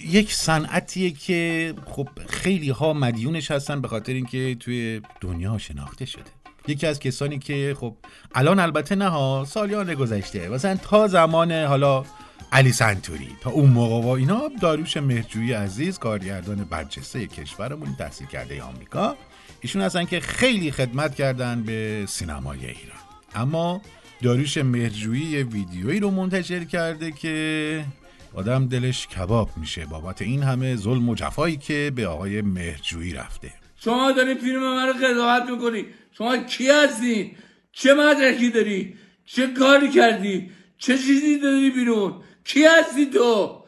یک 0.09 0.33
صنعتیه 0.33 1.11
که 1.11 1.73
خب 1.85 2.09
خیلی 2.29 2.69
ها 2.69 2.93
مدیونش 2.93 3.51
هستن 3.51 3.81
به 3.81 3.87
خاطر 3.87 4.13
اینکه 4.13 4.55
توی 4.59 5.01
دنیا 5.21 5.57
شناخته 5.57 6.05
شده. 6.05 6.23
یکی 6.67 6.87
از 6.87 6.99
کسانی 6.99 7.39
که 7.39 7.75
خب 7.79 7.95
الان 8.35 8.59
البته 8.59 8.95
نه 8.95 9.09
ها 9.09 9.45
سالیان 9.47 9.93
گذشته. 9.93 10.49
مثلا 10.49 10.75
تا 10.75 11.07
زمان 11.07 11.51
حالا 11.51 12.03
علی 12.51 12.71
سنتوری 12.71 13.29
تا 13.41 13.49
اون 13.49 13.69
موقع 13.69 14.07
و 14.07 14.09
اینا 14.09 14.41
داریوش 14.61 14.97
مهرجویی 14.97 15.53
عزیز 15.53 15.99
کارگردان 15.99 16.63
برجسته 16.63 17.27
کشورمون 17.27 17.95
تحصیل 17.95 18.27
کرده 18.27 18.63
آمریکا. 18.63 19.15
ایشون 19.61 19.81
هستن 19.81 20.05
که 20.05 20.19
خیلی 20.19 20.71
خدمت 20.71 21.15
کردن 21.15 21.63
به 21.63 22.05
سینمای 22.07 22.59
ایران. 22.59 23.01
اما 23.35 23.81
داریوش 24.23 24.57
مهرجویی 24.57 25.25
یه 25.25 25.43
ویدیویی 25.43 25.99
رو 25.99 26.11
منتشر 26.11 26.63
کرده 26.63 27.11
که 27.11 27.85
آدم 28.33 28.67
دلش 28.67 29.07
کباب 29.07 29.49
میشه. 29.57 29.85
بابت 29.85 30.21
این 30.21 30.43
همه 30.43 30.75
ظلم 30.75 31.09
و 31.09 31.15
جفایی 31.15 31.57
که 31.57 31.91
به 31.95 32.07
آقای 32.07 32.41
مهرجویی 32.41 33.13
رفته. 33.13 33.53
شما 33.75 34.11
داری 34.11 34.35
فیلم 34.35 34.59
من 34.59 34.87
رو 34.87 34.93
قضاوت 34.93 35.49
می‌کنی. 35.49 35.85
شما 36.17 36.37
کی 36.37 36.69
هستی؟ 36.69 37.35
چه 37.71 37.93
مدرکی 37.93 38.49
داری؟ 38.49 38.95
چه 39.25 39.47
کاری 39.47 39.89
کردی؟ 39.89 40.51
چه 40.77 40.97
چیزی 40.97 41.39
داری 41.39 41.69
بیرون؟ 41.69 42.23
کی 42.43 42.65
هستی 42.65 43.05
تو؟ 43.05 43.63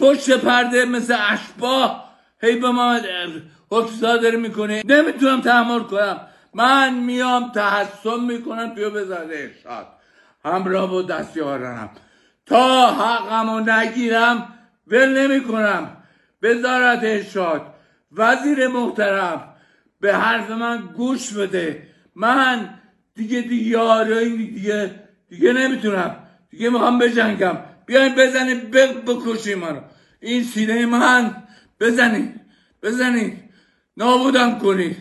پشت 0.00 0.30
پرده 0.30 0.84
مثل 0.84 1.16
اشباه. 1.28 2.16
هی 2.42 2.56
به 2.56 2.70
ما 2.70 2.98
حکم 3.70 3.92
صادر 4.00 4.36
می‌کنه 4.36 4.82
نمی‌تونم 4.84 5.40
تحمل 5.40 5.80
کنم. 5.80 6.20
من 6.54 6.94
میام 6.94 7.52
تحسن 7.52 8.20
می‌کنم 8.28 8.74
توی 8.74 8.84
وزارت 8.84 9.28
ارشاد. 9.32 9.86
همراه 10.44 10.90
با 10.90 11.02
دستیارانم. 11.02 11.90
تا 12.46 12.86
حقمو 12.86 13.60
نگیرم 13.60 14.48
ول 14.86 15.18
نمی‌کنم. 15.18 15.96
وزارت 16.42 17.00
ارشاد 17.02 17.74
وزیر 18.12 18.68
محترم 18.68 19.54
به 20.00 20.16
حرف 20.16 20.50
من 20.50 20.88
گوش 20.96 21.32
بده. 21.32 21.88
من 22.14 22.70
دیگه 23.14 23.40
دیگه 23.40 24.04
دیگه 24.36 24.94
دیگه 25.28 25.52
نمی‌تونم. 25.52 26.16
دیگه 26.50 26.70
می‌خوام 26.70 26.98
بجنگم. 26.98 27.58
بیاین 27.86 28.14
بزنید 28.14 28.70
بکشید 28.70 29.58
منو 29.58 29.80
این 30.20 30.44
سینه 30.44 30.86
من 30.86 31.42
بزنید 31.80 32.40
بزنید 32.82 33.45
نابودم 33.96 34.58
کنید 34.58 34.96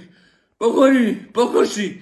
بکنید 0.59 1.33
بکشید 1.33 2.01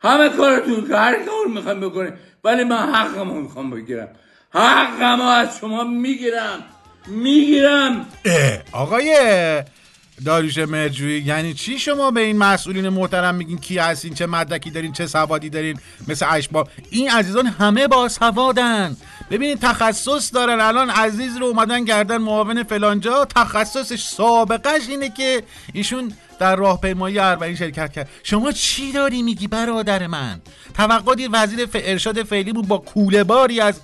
همه 0.00 0.28
کارتون 0.28 0.88
که 0.88 0.96
هر 0.96 1.14
کار 1.14 1.46
می‌خوام 1.54 1.80
بکنید 1.80 2.14
ولی 2.44 2.64
من 2.64 2.94
حقمو 2.94 3.40
می‌خوام 3.40 3.70
بگیرم. 3.70 4.08
حقمو 4.50 5.22
از 5.22 5.58
شما 5.60 5.84
می‌گیرم. 5.84 6.64
می‌گیرم. 7.06 8.06
آقای 8.72 9.62
داریوش 10.24 10.58
مرجویی 10.58 11.22
یعنی 11.22 11.54
چی 11.54 11.78
شما 11.78 12.10
به 12.10 12.20
این 12.20 12.38
مسئولین 12.38 12.88
محترم 12.88 13.34
میگین 13.34 13.58
کی 13.58 13.78
هستین 13.78 14.14
چه 14.14 14.26
مدرکی 14.26 14.70
دارین 14.70 14.92
چه 14.92 15.06
سوادی 15.06 15.50
دارین؟ 15.50 15.78
مثل 16.08 16.26
اشبا 16.30 16.64
این 16.90 17.10
عزیزان 17.10 17.46
همه 17.46 17.88
با 17.88 18.08
سوادن. 18.08 18.96
ببینید 19.30 19.58
تخصص 19.60 20.34
دارن. 20.34 20.60
الان 20.60 20.90
عزیز 20.90 21.36
رو 21.36 21.46
اومدن 21.46 21.84
گردن 21.84 22.16
معاون 22.16 22.62
فلانجا. 22.62 23.24
تخصصش 23.24 24.02
سابقش 24.02 24.88
اینه 24.88 25.10
که 25.10 25.42
ایشون 25.72 26.12
در 26.38 26.56
راهپیمایی 26.56 27.18
اربعین 27.18 27.56
شرکت 27.56 27.92
کرد. 27.92 28.08
شما 28.22 28.52
چی 28.52 28.92
داری 28.92 29.22
میگی 29.22 29.46
برادر 29.46 30.06
من؟ 30.06 30.40
توقع 30.74 31.14
دید 31.14 31.30
وزیر 31.32 31.66
ف... 31.66 31.70
ارشاد 31.74 32.22
فعلیمون 32.22 32.62
با 32.62 32.78
کوله 32.78 33.24
باری 33.24 33.60
از 33.60 33.80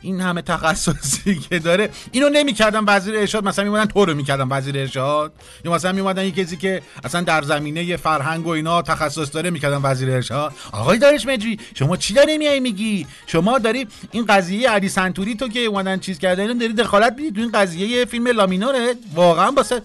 این 0.00 0.20
همه 0.20 0.42
تخصصی 0.42 1.34
که 1.50 1.58
داره. 1.58 1.90
اینو 2.12 2.28
نمی‌کردن 2.28 2.84
وزیر 2.86 3.16
ارشاد 3.16 3.44
مثلا 3.44 3.64
میمدن 3.64 3.84
تو 3.84 4.04
رو 4.04 4.14
می‌کردن 4.14 4.48
وزیر 4.50 4.78
ارشاد. 4.78 5.32
یا 5.64 5.72
مثلا 5.72 5.92
میمدن 5.92 6.24
یه 6.24 6.30
کسی 6.30 6.56
که 6.56 6.82
اصلا 7.04 7.20
در 7.20 7.42
زمینه 7.42 7.96
فرهنگ 7.96 8.46
و 8.46 8.50
اینا 8.50 8.82
تخصص 8.82 9.34
داره 9.34 9.50
می‌کردن 9.50 9.80
وزیر 9.82 10.10
ارشاد. 10.10 10.52
آقای 10.72 10.98
دارش 10.98 11.26
مجری 11.26 11.58
شما 11.74 11.96
چی 11.96 12.14
داری 12.14 12.38
میای 12.38 12.60
میگی؟ 12.60 13.06
شما 13.26 13.58
داری 13.58 13.86
این 14.10 14.24
قضیه 14.26 14.70
علی 14.70 14.88
سنتوری 14.88 15.34
تو 15.34 15.48
که 15.48 15.60
اومدن 15.60 15.98
چیز 15.98 16.18
کردن 16.18 16.58
داری 16.58 16.72
دخالت 16.72 17.14
میدی 17.16 17.30
تو 17.30 17.40
این 17.40 17.50
قضیه 17.52 18.04
فیلم 18.04 18.26
لامینوره؟ 18.26 18.94
واقعا 19.14 19.50
واسه 19.50 19.76
آخ، 19.76 19.82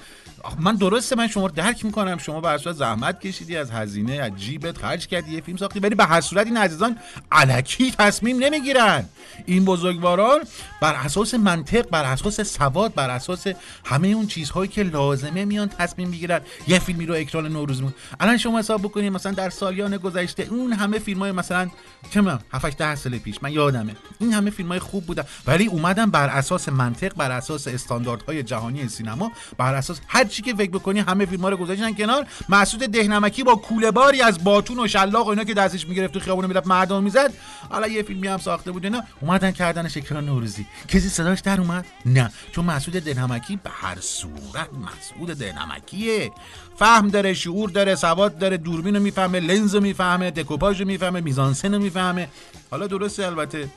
من 0.59 0.75
درسته 0.75 1.15
من 1.15 1.27
شما 1.27 1.45
رو 1.45 1.51
درک 1.51 1.85
می‌کنم. 1.85 2.17
شما 2.17 2.49
اساس 2.49 2.75
زحمت 2.75 3.21
کشیدی 3.21 3.57
از 3.57 3.71
هزینه 3.71 4.13
از 4.13 4.35
جیبت 4.35 4.77
خرج 4.77 5.07
کردی 5.07 5.33
یه 5.33 5.41
فیلم 5.41 5.57
ساختی 5.57 5.79
ولی 5.79 5.95
به 5.95 6.05
هر 6.05 6.21
صورت 6.21 6.45
این 6.45 6.57
عزیزان 6.57 6.97
علکی 7.31 7.91
تصمیم 7.91 8.37
نمی‌گیرن. 8.37 9.05
این 9.45 9.65
بزرگواران 9.65 10.39
بر 10.81 10.93
اساس 10.93 11.33
منطق 11.33 11.89
بر 11.89 12.03
اساس 12.03 12.41
سواد 12.41 12.93
بر 12.93 13.09
اساس 13.09 13.47
همه 13.85 14.07
اون 14.07 14.27
چیزهایی 14.27 14.69
که 14.69 14.83
لازمه 14.83 15.45
میان 15.45 15.69
تصمیم 15.69 16.09
می‌گیرن. 16.09 16.41
یه 16.67 16.79
فیلمی 16.79 17.05
رو 17.05 17.15
اکران 17.15 17.47
نوروز 17.47 17.81
می‌کنن 17.81 17.95
الان 18.19 18.37
شما 18.37 18.59
حساب 18.59 18.81
بکنید 18.81 19.13
مثلا 19.13 19.31
در 19.31 19.49
سالیان 19.49 19.97
گذشته 19.97 20.43
اون 20.43 20.73
همه 20.73 20.99
فیلم 20.99 21.19
های 21.19 21.31
مثلا 21.31 21.69
چه 22.11 22.21
می‌دونم 22.21 22.39
7 22.53 22.77
10 22.77 22.95
سال 22.95 23.17
پیش 23.17 23.35
من 23.41 23.51
یادمه. 23.51 23.95
این 24.19 24.33
همه 24.33 24.49
فیلم 24.49 24.69
های 24.69 24.79
خوب 24.79 25.05
بودن. 25.05 25.23
ولی 25.47 25.65
اومدن 25.65 26.11
بر 26.11 26.29
اساس 26.29 26.69
منطق 26.69 27.13
بر 27.13 27.31
اساس 27.31 27.67
استانداردهای 27.67 28.43
جهانی 28.43 28.87
سینما 28.87 29.31
بر 29.57 29.75
اساس 29.75 29.99
هر 30.07 30.23
چی 30.31 30.41
که 30.41 30.55
فکر 30.55 30.71
بکنی 30.71 30.99
همه 30.99 31.25
فیلم 31.25 31.41
ها 31.41 31.49
رو 31.49 31.57
گذاشتن 31.57 31.93
کنار. 31.93 32.27
مسعود 32.49 32.83
دهنمکی 32.83 33.43
با 33.43 33.55
کوله 33.55 33.91
باری 33.91 34.21
از 34.21 34.43
باتون 34.43 34.79
و 34.79 34.87
شلاق 34.87 35.27
و 35.27 35.29
اینا 35.29 35.43
که 35.43 35.53
دستش 35.53 35.87
می‌گرفت 35.87 36.13
تو 36.13 36.19
خیابون 36.19 36.45
می‌رفت 36.45 36.67
مردم 36.67 37.03
می‌زد. 37.03 37.33
حالا 37.69 37.87
یه 37.87 38.03
فیلمی 38.03 38.27
هم 38.27 38.37
ساخته 38.37 38.71
بود 38.71 38.83
اینا. 38.83 39.03
اومدن 39.21 39.51
کردنش 39.51 39.97
اکران 39.97 40.25
نوروزی. 40.25 40.65
کسی 40.87 41.09
صداش 41.09 41.39
در 41.39 41.61
اومد؟ 41.61 41.85
نه. 42.05 42.31
چون 42.51 42.65
مسعود 42.65 43.03
دهنمکی 43.03 43.55
به 43.55 43.69
هر 43.69 43.97
صورت 43.99 44.69
مسعود 44.73 45.37
دهنمکیه. 45.37 46.31
فهم 46.75 47.09
داره 47.09 47.33
شعور 47.33 47.69
داره 47.69 47.95
سواد 47.95 48.37
داره 48.37 48.57
دوربین 48.57 48.95
رو 48.95 49.01
می‌فهمه 49.01 49.39
لنز 49.39 49.75
رو 49.75 49.81
می‌فهمه 49.81 50.31
دکوپاژ 50.31 50.81
رو 50.81 50.87
می‌فهمه 50.87 51.21
میزانسن 51.21 51.73
رو 51.73 51.81
می‌فهمه. 51.81 52.27
حالا 52.71 52.87
درسته 52.87 53.25
البته. 53.25 53.69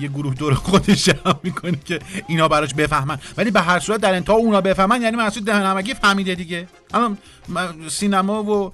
یه 0.00 0.08
گروه 0.08 0.34
دور 0.34 0.54
خودش 0.54 1.04
جمع 1.04 1.34
می‌کنه 1.42 1.78
که 1.84 1.98
اینا 2.28 2.48
براش 2.48 2.74
بفهمن. 2.74 3.18
ولی 3.36 3.50
به 3.50 3.60
هر 3.60 3.78
صورت 3.78 4.00
در 4.00 4.14
انتها 4.14 4.34
اونا 4.34 4.60
بفهمن 4.60 5.02
یعنی 5.02 5.16
مسعود 5.16 5.46
دهنمکی 5.46 5.94
فهمیده 5.94 6.34
دیگه. 6.34 6.68
اما 6.94 7.16
م- 7.48 7.88
سینما 7.88 8.42
و 8.42 8.72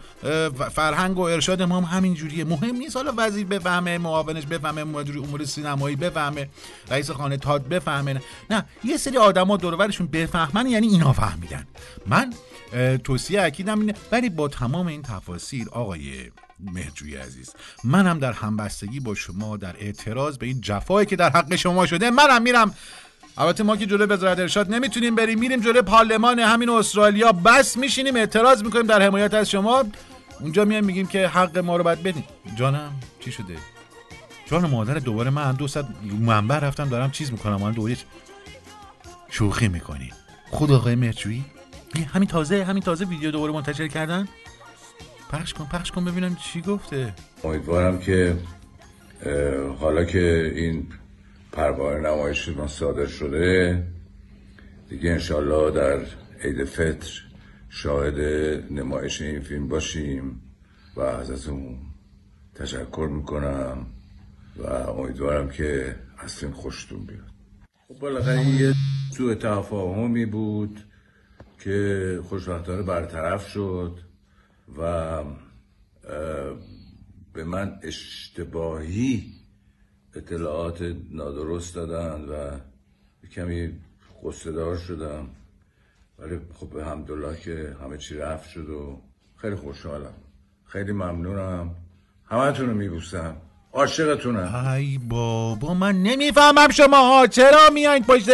فرهنگ 0.71 1.19
و 1.19 1.21
ارشاد 1.21 1.63
ما 1.63 1.81
هم 1.81 1.99
همین 1.99 2.15
جوریه 2.15 2.45
مهم 2.45 2.77
نیست 2.77 2.97
حالا 2.97 3.13
وزیر 3.17 3.47
بفهمه 3.47 3.99
معاونش 3.99 4.47
بفهمه 4.47 4.85
مدیر 4.85 5.19
امور 5.19 5.45
سینمایی 5.45 5.97
بفهمه 5.97 6.49
رئیس 6.91 7.11
خانه 7.11 7.37
تاد 7.37 7.69
بفهمه. 7.69 8.21
نه, 8.51 8.65
یه 8.85 8.97
سری 8.97 9.17
آدما 9.17 9.57
دور 9.57 9.77
بفهمن 10.13 10.67
یعنی 10.67 10.87
اینا 10.87 11.13
فهمیدن. 11.13 11.67
من 12.07 12.33
توصیه 13.05 13.43
اکیدم 13.43 13.81
اینه. 13.81 13.95
ولی 14.13 14.31
با 14.31 14.49
تمام 14.49 14.87
این 14.87 15.03
تفاصیل 15.03 15.69
آقای 15.69 16.31
مهرجوی 16.63 17.17
عزیز. 17.17 17.55
منم 17.85 18.19
در 18.19 18.33
همبستگی 18.33 19.01
با 19.01 19.15
شما 19.15 19.57
در 19.57 19.77
اعتراض 19.79 20.39
به 20.39 20.47
این 20.47 20.61
جفایی 20.61 21.07
که 21.07 21.17
در 21.17 21.31
حق 21.31 21.57
شما 21.57 21.87
شده 21.87 22.11
منم 22.11 22.43
میرم. 22.43 22.75
البته 23.39 23.63
ما 23.63 23.77
که 23.77 23.87
جلوی 23.87 24.07
وزارت 24.07 24.39
ارشاد 24.39 24.75
نمی‌تونیم 24.75 25.15
بریم 25.15 25.39
میریم 25.39 25.61
جلوی 25.61 25.83
پارلمان 25.83 26.39
همین 26.39 26.71
استرالیا. 26.71 27.33
بس 27.33 27.77
میشینیم 27.77 28.17
اعتراض 28.17 28.63
می‌کنیم 28.63 28.87
در 28.87 29.03
حمایت 29.03 29.35
از 29.35 29.51
شما. 29.51 29.85
اونجا 30.41 30.65
میایم 30.65 30.85
میگیم 30.85 31.07
که 31.07 31.29
حق 31.29 31.59
ما 31.59 31.77
رو 31.77 31.85
باید 31.85 32.03
بدین 32.03 32.25
جانم 32.57 32.93
چی 33.21 33.33
شده؟ 33.33 33.57
جان 34.47 34.71
مادر 34.71 34.95
دوباره 34.95 35.31
من 35.31 35.53
دو 35.53 35.69
ساعت 35.69 35.87
منبع 36.21 36.59
رفتم 36.59 36.89
دارم 36.89 37.11
چیز 37.11 37.33
می‌کنم. 37.33 37.63
الان 37.63 37.73
دوباره 37.73 37.97
شوخی 39.31 39.69
می‌کنی. 39.69 40.13
خود 40.51 40.73
آقای 40.73 40.95
مهرجویی؟ 40.95 41.45
یه 41.95 42.05
همین 42.05 42.29
تازه 42.29 42.65
همین 42.65 42.83
تازه 42.83 43.05
ویدیو 43.05 43.31
دوباره 43.31 43.53
منتشر 43.53 43.89
کردن؟ 43.89 44.29
پخش 45.33 45.55
کن 45.55 45.65
پخش 45.65 45.91
کن 45.91 46.05
ببینم 46.05 46.37
چی 46.37 46.61
گفته. 46.61 47.15
امیدوارم 47.45 47.99
که 47.99 48.37
حالا 49.79 50.05
که 50.05 50.53
این 50.55 50.87
پروانه 51.53 52.09
نمایش 52.09 52.49
ما 52.49 52.67
صادر 52.67 53.07
شده 53.07 53.83
دیگه 54.89 55.11
انشالله 55.11 55.71
در 55.71 56.01
عید 56.45 56.65
فطر 56.65 57.23
شاهد 57.69 58.19
نمایش 58.71 59.23
این 59.23 59.41
فیلم 59.41 59.69
باشیم 59.69 60.43
و 60.97 61.01
ازتون 61.01 61.79
تشکر 62.55 63.09
می‌کنم 63.13 63.87
و 64.59 64.67
امیدوارم 64.67 65.51
که 65.51 65.97
از 66.19 66.35
فیلم 66.35 66.53
خوشتون 66.53 67.05
بیاد. 67.05 67.33
خب 67.89 67.99
بالاخره 67.99 68.39
این 68.39 68.55
یه 68.55 68.75
سوء 69.17 69.35
تفاهمی 69.35 70.27
بود 70.27 70.81
که 71.61 72.21
خوشبختانه 72.29 72.83
برطرف 72.83 73.49
شد. 73.49 74.12
و 74.79 75.25
به 77.33 77.45
من 77.45 77.79
اشتباهی 77.83 79.33
اطلاعات 80.15 80.95
نادرست 81.11 81.75
دادن 81.75 82.21
و 82.25 82.59
کمی 83.29 83.73
قصدار 84.25 84.77
شدم. 84.77 85.29
ولی 86.19 86.39
خب 86.55 86.71
به 86.71 86.85
همدلله 86.85 87.37
که 87.37 87.77
همه 87.83 87.99
چی 87.99 88.17
رفت 88.17 88.51
شد 88.51 88.69
و 88.69 89.01
خیلی 89.37 89.57
خوشحالم. 89.57 90.15
خیلی 90.65 90.93
ممنونم. 90.93 91.75
همه 92.25 92.59
رو 92.59 92.75
میبوسم. 92.75 93.37
عاشقتونم. 93.73 94.55
ای 94.55 94.99
بابا 94.99 95.75
من 95.75 96.03
نمی‌فهمم 96.03 96.69
شما 96.71 97.27
چرا 97.27 97.71
میایین 97.75 98.05
پشت 98.05 98.29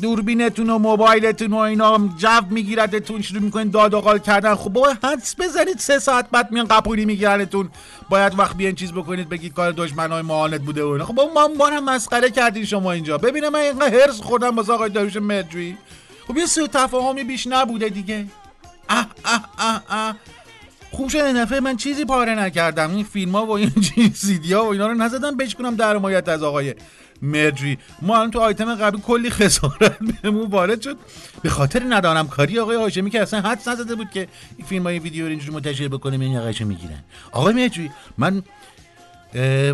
دوربینتون 0.00 0.70
و 0.70 0.78
موبایلتون 0.78 1.52
و 1.52 1.56
اینا 1.56 2.08
جو 2.16 2.28
میگیردتون 2.50 3.22
شروع 3.22 3.42
می‌کنین 3.42 3.70
داد 3.70 3.94
و 3.94 4.18
کردن. 4.18 4.54
خب 4.54 4.70
بابا 4.72 4.94
حدس 5.04 5.34
بزنید 5.40 5.78
سه 5.78 5.98
ساعت 5.98 6.30
بعد 6.30 6.52
میان 6.52 6.66
قپولی 6.66 7.04
میگیرنتون. 7.04 7.68
باید 8.08 8.38
وقت 8.38 8.56
بیان 8.56 8.74
چیز 8.74 8.92
بکنید 8.92 9.28
بگید 9.28 9.52
کار 9.52 9.72
دشمنای 9.72 10.22
معاند 10.22 10.62
بوده 10.62 10.82
و 10.82 11.04
خب 11.04 11.20
ما 11.34 11.48
ما 11.58 11.66
هم 11.66 11.84
مسخره 11.84 12.30
کردین 12.30 12.64
شما 12.64 12.92
اینجا. 12.92 13.18
ببینم 13.18 13.48
من 13.48 13.58
اینقدر 13.58 13.94
هرس 14.00 14.20
خوردم 14.20 14.56
واسه 14.56 14.72
آقای 14.72 14.90
داروش 14.90 15.16
مدری 15.16 15.76
خب 16.28 16.36
یه 16.36 16.46
سوء 16.46 16.66
تفاهمی 16.66 17.24
بیش 17.24 17.46
نبوده 17.46 17.88
دیگه. 17.88 18.26
اه 18.88 19.06
اه 19.24 19.48
اه 19.58 19.82
اه. 19.88 20.16
خوب 20.90 21.08
شد 21.08 21.18
این 21.18 21.44
دفعه 21.44 21.60
من 21.60 21.76
چیزی 21.76 22.04
پاره 22.04 22.34
نکردم. 22.34 22.94
این 22.94 23.04
فیلم 23.04 23.32
ها 23.32 23.46
و 23.46 23.50
این 23.50 23.72
سیدی 24.14 24.52
ها 24.52 24.64
و 24.64 24.68
اینا 24.68 24.86
رو 24.86 24.94
نزدم 24.94 25.36
بشکنم 25.36 25.76
در 25.76 26.30
از 26.30 26.42
آقای 26.42 26.74
مدری. 27.22 27.78
ما 28.02 28.16
الان 28.16 28.30
تو 28.30 28.40
آیتم 28.40 28.74
قبلی 28.74 29.02
کلی 29.02 29.30
خسارت 29.30 29.98
بهمون 29.98 30.50
وارد 30.50 30.80
شد. 30.80 30.96
به 31.42 31.50
خاطر 31.50 31.82
ندانم 31.88 32.28
کاری 32.28 32.58
آقای 32.58 32.76
هاشمی 32.76 33.10
که 33.10 33.22
اصلا 33.22 33.40
حدس 33.40 33.68
نزده 33.68 33.94
بود 33.94 34.10
که 34.10 34.28
این 34.56 34.66
فیلم 34.66 34.82
های 34.82 34.98
ویدیو 34.98 35.24
رو 35.24 35.30
اینجوری 35.30 35.52
منتشر 35.52 35.88
بکنه 35.88 36.24
این 36.24 36.36
آقایشو 36.36 36.64
می‌گیرن. 36.64 37.04
آقای 37.32 37.54
مدری 37.54 37.90
من 38.18 38.42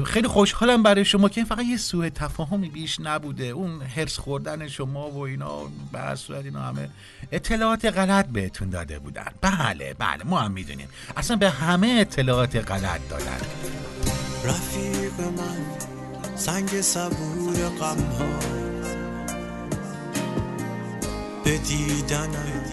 خیلی 0.04 0.28
خوشحالم 0.28 0.82
برای 0.82 1.04
شما 1.04 1.28
که 1.28 1.44
فقط 1.44 1.64
یه 1.64 1.76
سوء 1.76 2.08
تفاهمی 2.08 2.68
بیش 2.68 3.00
نبوده. 3.00 3.44
اون 3.44 3.82
هرس 3.82 4.18
خوردن 4.18 4.68
شما 4.68 5.10
و 5.10 5.18
اینا 5.18 5.60
به 5.92 6.14
صورت 6.14 6.44
اینا 6.44 6.60
همه 6.60 6.88
اطلاعات 7.32 7.84
غلط 7.84 8.26
بهتون 8.26 8.70
داده 8.70 8.98
بودن. 8.98 9.32
بله 9.40 9.94
بله 9.98 10.24
ما 10.24 10.40
هم 10.40 10.50
می‌دونیم. 10.50 10.88
اصلا 11.16 11.36
به 11.36 11.50
همه 11.50 11.96
اطلاعات 12.00 12.56
غلط 12.70 13.00
دادن. 13.10 13.40
رفیق 14.44 15.20
من. 15.20 15.97
سنگ 16.38 16.80
صبور 16.80 17.54
غم 17.80 17.98
ها 17.98 18.38
به 21.44 21.58
دیدنم 21.58 22.64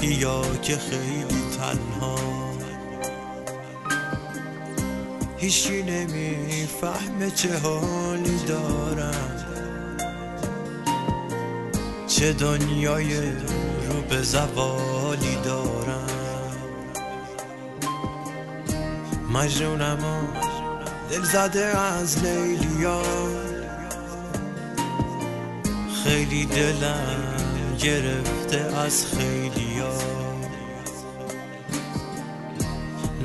بیا 0.00 0.42
که 0.62 0.76
خیلی 0.76 1.42
تنها. 1.58 2.18
هیچی 5.36 5.82
نمی‌فهمه 5.82 7.30
چه 7.30 7.58
حالی 7.58 8.38
دارم. 8.46 9.44
چه 12.06 12.32
دنیای 12.32 13.20
رو 13.20 14.00
به 14.10 14.22
زوالی 14.22 15.36
دارم. 15.44 16.08
مجنونم 19.32 19.98
دل 21.10 21.22
زده 21.22 21.78
از 21.78 22.24
لیلیا 22.24 23.02
خیلی 26.04 26.44
دلم 26.46 27.76
گرفته 27.82 28.76
از 28.76 29.06
خیلیا 29.06 29.98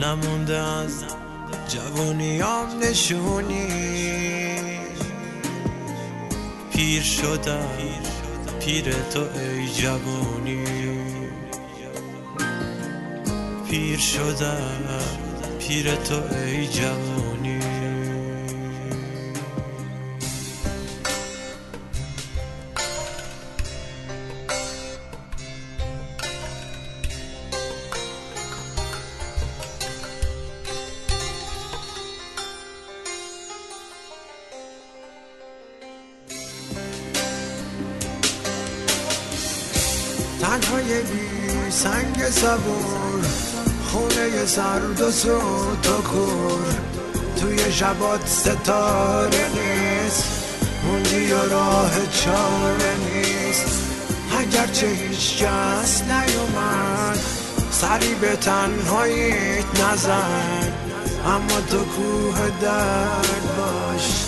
نمونده 0.01 0.57
از 0.57 1.03
جوونیام 1.67 2.79
نشونی. 2.83 3.67
پیر 6.73 7.03
شدم 7.03 7.67
پیر 8.59 8.93
تو 9.13 9.19
ای 9.19 9.67
جوونی 9.67 10.63
پیر 13.69 13.99
شدم 13.99 14.83
پیر 15.59 15.95
تو 15.95 16.15
ای 16.35 16.67
جوونی 16.67 17.22
سنگ 42.43 42.51
صبور 42.51 43.25
خونه 43.91 44.45
سرد 44.45 45.01
و 45.01 45.11
سوت 45.11 45.89
و 45.89 46.01
کور. 46.01 46.75
توی 47.39 47.71
شبات 47.71 48.27
ستاره 48.27 49.45
نیست 49.49 50.23
موندی 50.85 51.31
و 51.31 51.49
راه 51.49 51.91
چاره 52.11 52.95
نیست. 53.05 53.79
اگرچه 54.39 54.87
هیچ 54.87 55.37
کس 55.37 56.01
نیومد 56.01 57.19
سری 57.71 58.13
به 58.13 58.35
تنهاییت 58.35 59.81
نزن 59.83 60.73
اما 61.25 61.61
تو 61.69 61.77
کوه 61.77 62.49
درد 62.61 63.57
باش 63.57 64.25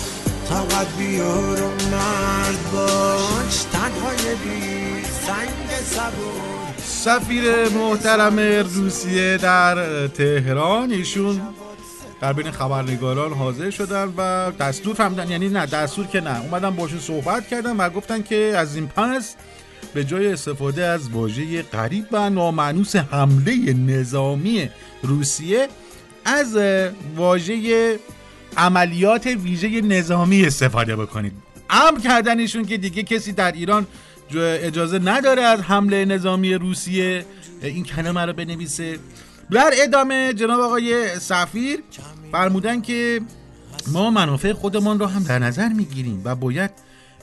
طاقت 0.48 0.96
بیار 0.98 1.62
و 1.62 1.68
مرد 1.68 2.72
باش. 2.72 3.64
تنهای 3.72 4.34
بی 4.34 5.02
سنگ 5.26 5.86
صبور. 5.90 6.55
سفیر 6.86 7.68
محترم 7.68 8.38
روسیه 8.74 9.36
در 9.36 10.06
تهران. 10.06 10.90
ایشون 10.90 11.40
در 12.20 12.32
بین 12.32 12.50
خبرنگاران 12.50 13.32
حاضر 13.32 13.70
شدن 13.70 14.14
و 14.16 14.50
دستور 14.50 14.94
فهمیدن 14.94 15.30
یعنی 15.30 15.48
نه 15.48 15.66
دستور 15.66 16.06
که 16.06 16.20
نه. 16.20 16.42
اومدن 16.42 16.70
باشون 16.70 16.98
صحبت 16.98 17.48
کردن 17.48 17.76
و 17.76 17.90
گفتن 17.90 18.22
که 18.22 18.54
از 18.56 18.74
این 18.76 18.86
پس 18.86 19.36
به 19.94 20.04
جای 20.04 20.32
استفاده 20.32 20.84
از 20.84 21.10
واژه 21.10 21.62
غریب 21.62 22.06
و 22.12 22.30
نامعنوس 22.30 22.96
حمله 22.96 23.72
نظامی 23.72 24.70
روسیه 25.02 25.68
از 26.24 26.58
واژه 27.16 27.98
عملیات 28.56 29.26
ویژه 29.26 29.80
نظامی 29.80 30.44
استفاده 30.44 30.96
بکنید. 30.96 31.32
امر 31.70 32.00
کردن 32.00 32.38
ایشون 32.38 32.64
که 32.64 32.76
دیگه 32.76 33.02
کسی 33.02 33.32
در 33.32 33.52
ایران 33.52 33.86
اجازه 34.34 34.98
نداره 34.98 35.42
از 35.42 35.60
حمله 35.60 36.04
نظامی 36.04 36.54
روسیه 36.54 37.24
این 37.62 37.84
کلمه 37.84 38.20
رو 38.20 38.32
بنویسه 38.32 38.98
در 39.50 39.70
ادامه 39.82 40.32
جناب 40.32 40.60
آقای 40.60 41.18
سفیر 41.18 41.78
فرمودن 42.32 42.80
که 42.80 43.20
ما 43.92 44.10
منافع 44.10 44.52
خودمان 44.52 44.98
رو 44.98 45.06
هم 45.06 45.22
در 45.22 45.38
نظر 45.38 45.68
می‌گیریم 45.68 46.22
و 46.24 46.34
باید 46.34 46.70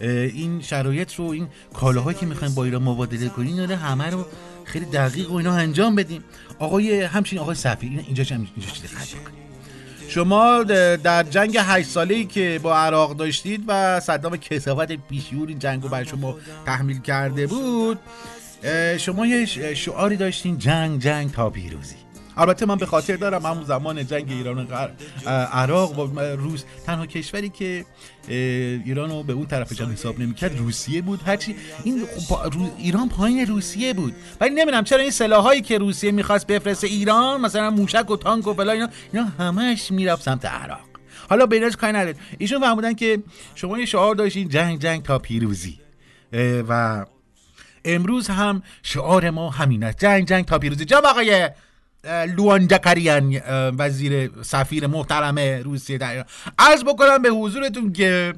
این 0.01 0.61
شرایط 0.61 1.13
رو 1.15 1.25
این 1.25 1.47
کالاهایی 1.73 2.17
که 2.17 2.25
می‌خوایم 2.25 2.53
با 2.53 2.63
ایران 2.63 2.83
مبادله 2.83 3.29
کنیم 3.29 3.59
رو 3.59 3.75
همه 3.75 4.09
رو 4.09 4.25
خیلی 4.63 4.85
دقیق 4.85 5.31
و 5.31 5.35
اینا 5.35 5.53
انجام 5.53 5.95
بدیم 5.95 6.23
آقای 6.59 7.01
همچنین 7.01 7.41
آقای 7.41 7.55
سفیر 7.55 7.89
این- 7.89 7.99
اینجا 7.99 8.23
چه 8.23 8.35
اینجا 8.35 8.71
بکنیم. 9.21 9.42
شما 10.07 10.63
در 11.03 11.23
جنگ 11.23 11.57
هشت 11.59 11.89
ساله 11.89 12.15
ای 12.15 12.25
که 12.25 12.59
با 12.63 12.77
عراق 12.77 13.15
داشتید 13.15 13.63
و 13.67 13.99
صدام 13.99 14.37
کسافت 14.37 14.91
بیشور 14.91 15.47
این 15.47 15.59
جنگ 15.59 15.83
رو 15.83 15.89
بر 15.89 16.03
شما 16.03 16.35
تحمیل 16.65 17.01
کرده 17.01 17.47
بود 17.47 17.99
شما 18.97 19.25
یه 19.25 19.45
شعاری 19.75 20.17
داشتین 20.17 20.57
جنگ 20.57 21.01
جنگ 21.01 21.31
تا 21.31 21.49
پیروزی. 21.49 22.02
البته 22.37 22.65
من 22.65 22.75
به 22.75 22.85
خاطر 22.85 23.15
دارم 23.15 23.45
همون 23.45 23.63
زمان 23.63 24.07
جنگ 24.07 24.31
ایران 24.31 24.67
و 24.67 24.87
عراق 25.51 25.99
و 25.99 26.19
روس. 26.19 26.63
تنها 26.85 27.05
کشوری 27.05 27.49
که 27.49 27.85
ایران 28.27 29.09
رو 29.09 29.23
به 29.23 29.33
اون 29.33 29.45
طرف 29.45 29.73
جام 29.73 29.91
حساب 29.91 30.19
نمی‌کرد 30.19 30.57
روسیه 30.57 31.01
بود. 31.01 31.21
هرچی 31.25 31.55
این 31.83 32.05
خب 32.17 32.53
ایران 32.77 33.09
پایین 33.09 33.47
روسیه 33.47 33.93
بود. 33.93 34.15
ولی 34.41 34.55
نمی‌دونم 34.55 34.83
چرا 34.83 34.99
این 35.01 35.11
سلاحایی 35.11 35.61
که 35.61 35.77
روسیه 35.77 36.11
می‌خواست 36.11 36.47
بفرسته 36.47 36.87
ایران 36.87 37.41
مثلا 37.41 37.69
موشک 37.69 38.09
و 38.09 38.17
تانک 38.17 38.47
و 38.47 38.53
فلان 38.53 38.69
اینا 38.69 38.89
اینا 39.13 39.25
همش 39.25 39.91
می‌رفت 39.91 40.23
سمت 40.23 40.45
عراق. 40.45 40.79
حالا 41.29 41.45
به 41.45 41.55
ایناش 41.55 41.75
کاری 41.75 41.93
نداره 41.93 42.15
ایشون 42.37 42.59
فهمودن 42.61 42.93
که 42.93 43.23
شما 43.55 43.79
یه 43.79 43.85
شعار 43.85 44.15
داشتین 44.15 44.49
جنگ 44.49 44.79
جنگ 44.79 45.03
تا 45.03 45.19
پیروزی. 45.19 45.79
و 46.69 47.05
امروز 47.85 48.27
هم 48.27 48.63
شعار 48.83 49.29
ما 49.29 49.49
همین 49.49 49.83
است. 49.83 49.99
جنگ 49.99 50.27
جنگ 50.27 50.45
تا 50.45 50.59
پیروزی. 50.59 50.85
جناب 50.85 51.05
آقای 51.05 51.49
اه، 52.03 52.25
لوانجکریان 52.25 53.35
اه، 53.45 53.69
وزیر 53.77 54.29
سفیر 54.41 54.87
محترم 54.87 55.39
روسیه 55.39 55.97
در 55.97 56.09
ایران. 56.09 56.25
عرض 56.59 56.83
بکنم 56.83 57.21
به 57.21 57.29
حضورتون 57.29 57.93
که 57.93 58.33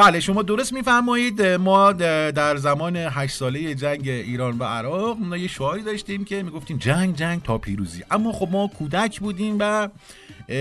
بله 0.00 0.20
شما 0.20 0.42
درست 0.42 0.72
میفرمایید. 0.72 1.42
ما 1.42 1.92
در 1.92 2.56
زمان 2.56 2.96
هشت 2.96 3.36
ساله 3.36 3.74
جنگ 3.74 4.08
ایران 4.08 4.58
و 4.58 4.64
عراق 4.64 5.18
ما 5.20 5.36
یه 5.36 5.48
شعاری 5.48 5.82
داشتیم 5.82 6.24
که 6.24 6.42
می‌گفتیم 6.42 6.78
جنگ 6.78 7.16
جنگ 7.16 7.42
تا 7.42 7.58
پیروزی. 7.58 8.02
اما 8.10 8.32
خب 8.32 8.48
ما 8.50 8.70
کودک 8.78 9.20
بودیم 9.20 9.56
و 9.60 9.88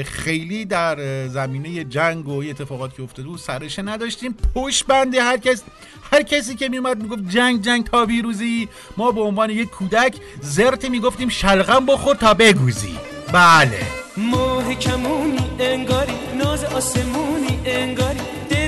خیلی 0.05 0.65
در 0.65 1.27
زمینه 1.27 1.83
جنگ 1.83 2.27
و 2.27 2.43
اتفاقات 2.49 2.95
که 2.95 3.03
افتاده 3.03 3.27
بود 3.27 3.39
سرشه 3.39 3.81
نداشتیم. 3.81 4.35
پشت 4.55 4.85
بنده 4.85 5.23
هر 5.23 5.37
کس 5.37 5.63
هر 6.11 6.21
کسی 6.21 6.55
که 6.55 6.69
میومد 6.69 7.01
می‌گفت 7.01 7.29
جنگ 7.29 7.61
جنگ 7.61 7.83
تا 7.83 8.05
پیروزی. 8.05 8.67
ما 8.97 9.11
به 9.11 9.21
عنوان 9.21 9.49
یک 9.49 9.69
کودک 9.69 10.15
زرت 10.41 10.89
می‌گفتیم 10.89 11.29
شلغم 11.29 11.85
بخور 11.85 12.15
تا 12.15 12.33
بگوزی. 12.33 12.95
بله. 13.33 13.81
ماه 14.17 14.75
کمونی 14.75 15.37
انگاری 15.59 16.13
ناز 16.37 16.63
آسمونی 16.63 17.59
انگاری. 17.65 18.19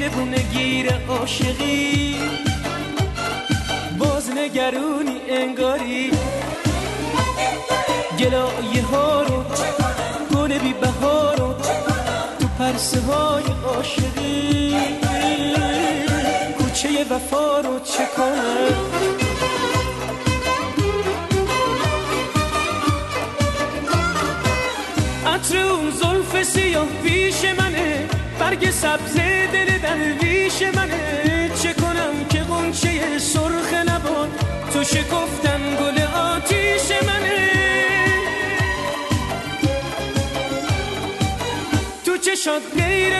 دربونه 0.01 0.37
گیر 0.37 0.93
عاشقی. 1.09 2.15
باز 3.99 4.29
نگرونی 4.29 5.21
انگاری. 5.29 6.11
گلایه 8.19 8.83
ها 8.91 9.21
رو 9.21 9.43
گل 10.35 10.57
بی 10.57 10.73
بها 10.73 11.33
رو 11.33 11.53
تو 12.39 12.47
پرسه 12.59 13.01
های 13.01 13.43
عاشقی. 13.65 14.75
کوچه 16.57 17.05
وفا 17.09 17.59
رو 17.59 17.79
چه 17.79 18.05
کنم؟ 18.17 19.11
عطر 25.25 25.57
اون 25.57 25.91
زلف 25.91 26.43
سیاه 26.43 26.87
پیش 27.03 27.45
منه 27.45 27.70
برگ 28.41 28.71
سبز 28.71 29.15
دل 29.54 29.77
درویش 29.77 30.62
منه. 30.75 31.49
چه 31.63 31.73
کنم 31.73 32.25
که 32.30 32.39
غنچه 32.39 33.19
سرخ 33.19 33.73
نباد. 33.73 34.30
تو 34.73 34.84
شکفتن 34.84 35.62
گل 35.80 36.01
آتیش 36.01 36.88
منه. 37.08 37.49
تو 42.06 42.17
چشات 42.17 42.62
غیر 42.77 43.13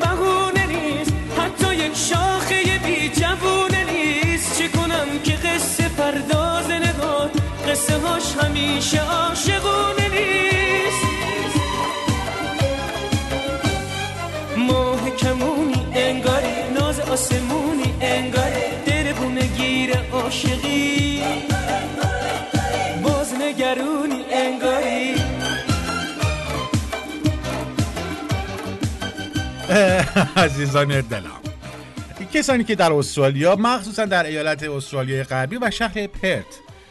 بهونه 0.00 0.66
نیست. 0.66 1.12
حتی 1.38 1.74
یک 1.74 1.96
شاخه 1.96 2.78
بی 2.86 3.08
جوونه 3.08 3.84
نیست. 3.92 4.58
چه 4.58 4.68
کنم 4.68 5.08
که 5.24 5.32
قصه 5.32 5.88
پرداز 5.88 6.70
نگار 6.70 7.30
قصه 7.68 7.98
هاش 7.98 8.36
همیشه 8.42 9.00
عاشقونه 9.00 10.08
نیست. 10.08 10.91
عزیزان 30.36 31.00
دلم. 31.00 31.40
کسانی 32.32 32.64
که 32.64 32.74
در 32.74 32.92
استرالیا 32.92 33.56
مخصوصا 33.56 34.04
در 34.04 34.26
ایالت 34.26 34.62
استرالیا 34.62 35.24
غربی 35.24 35.58
و 35.62 35.70
شهر 35.70 36.06
پرت 36.06 36.44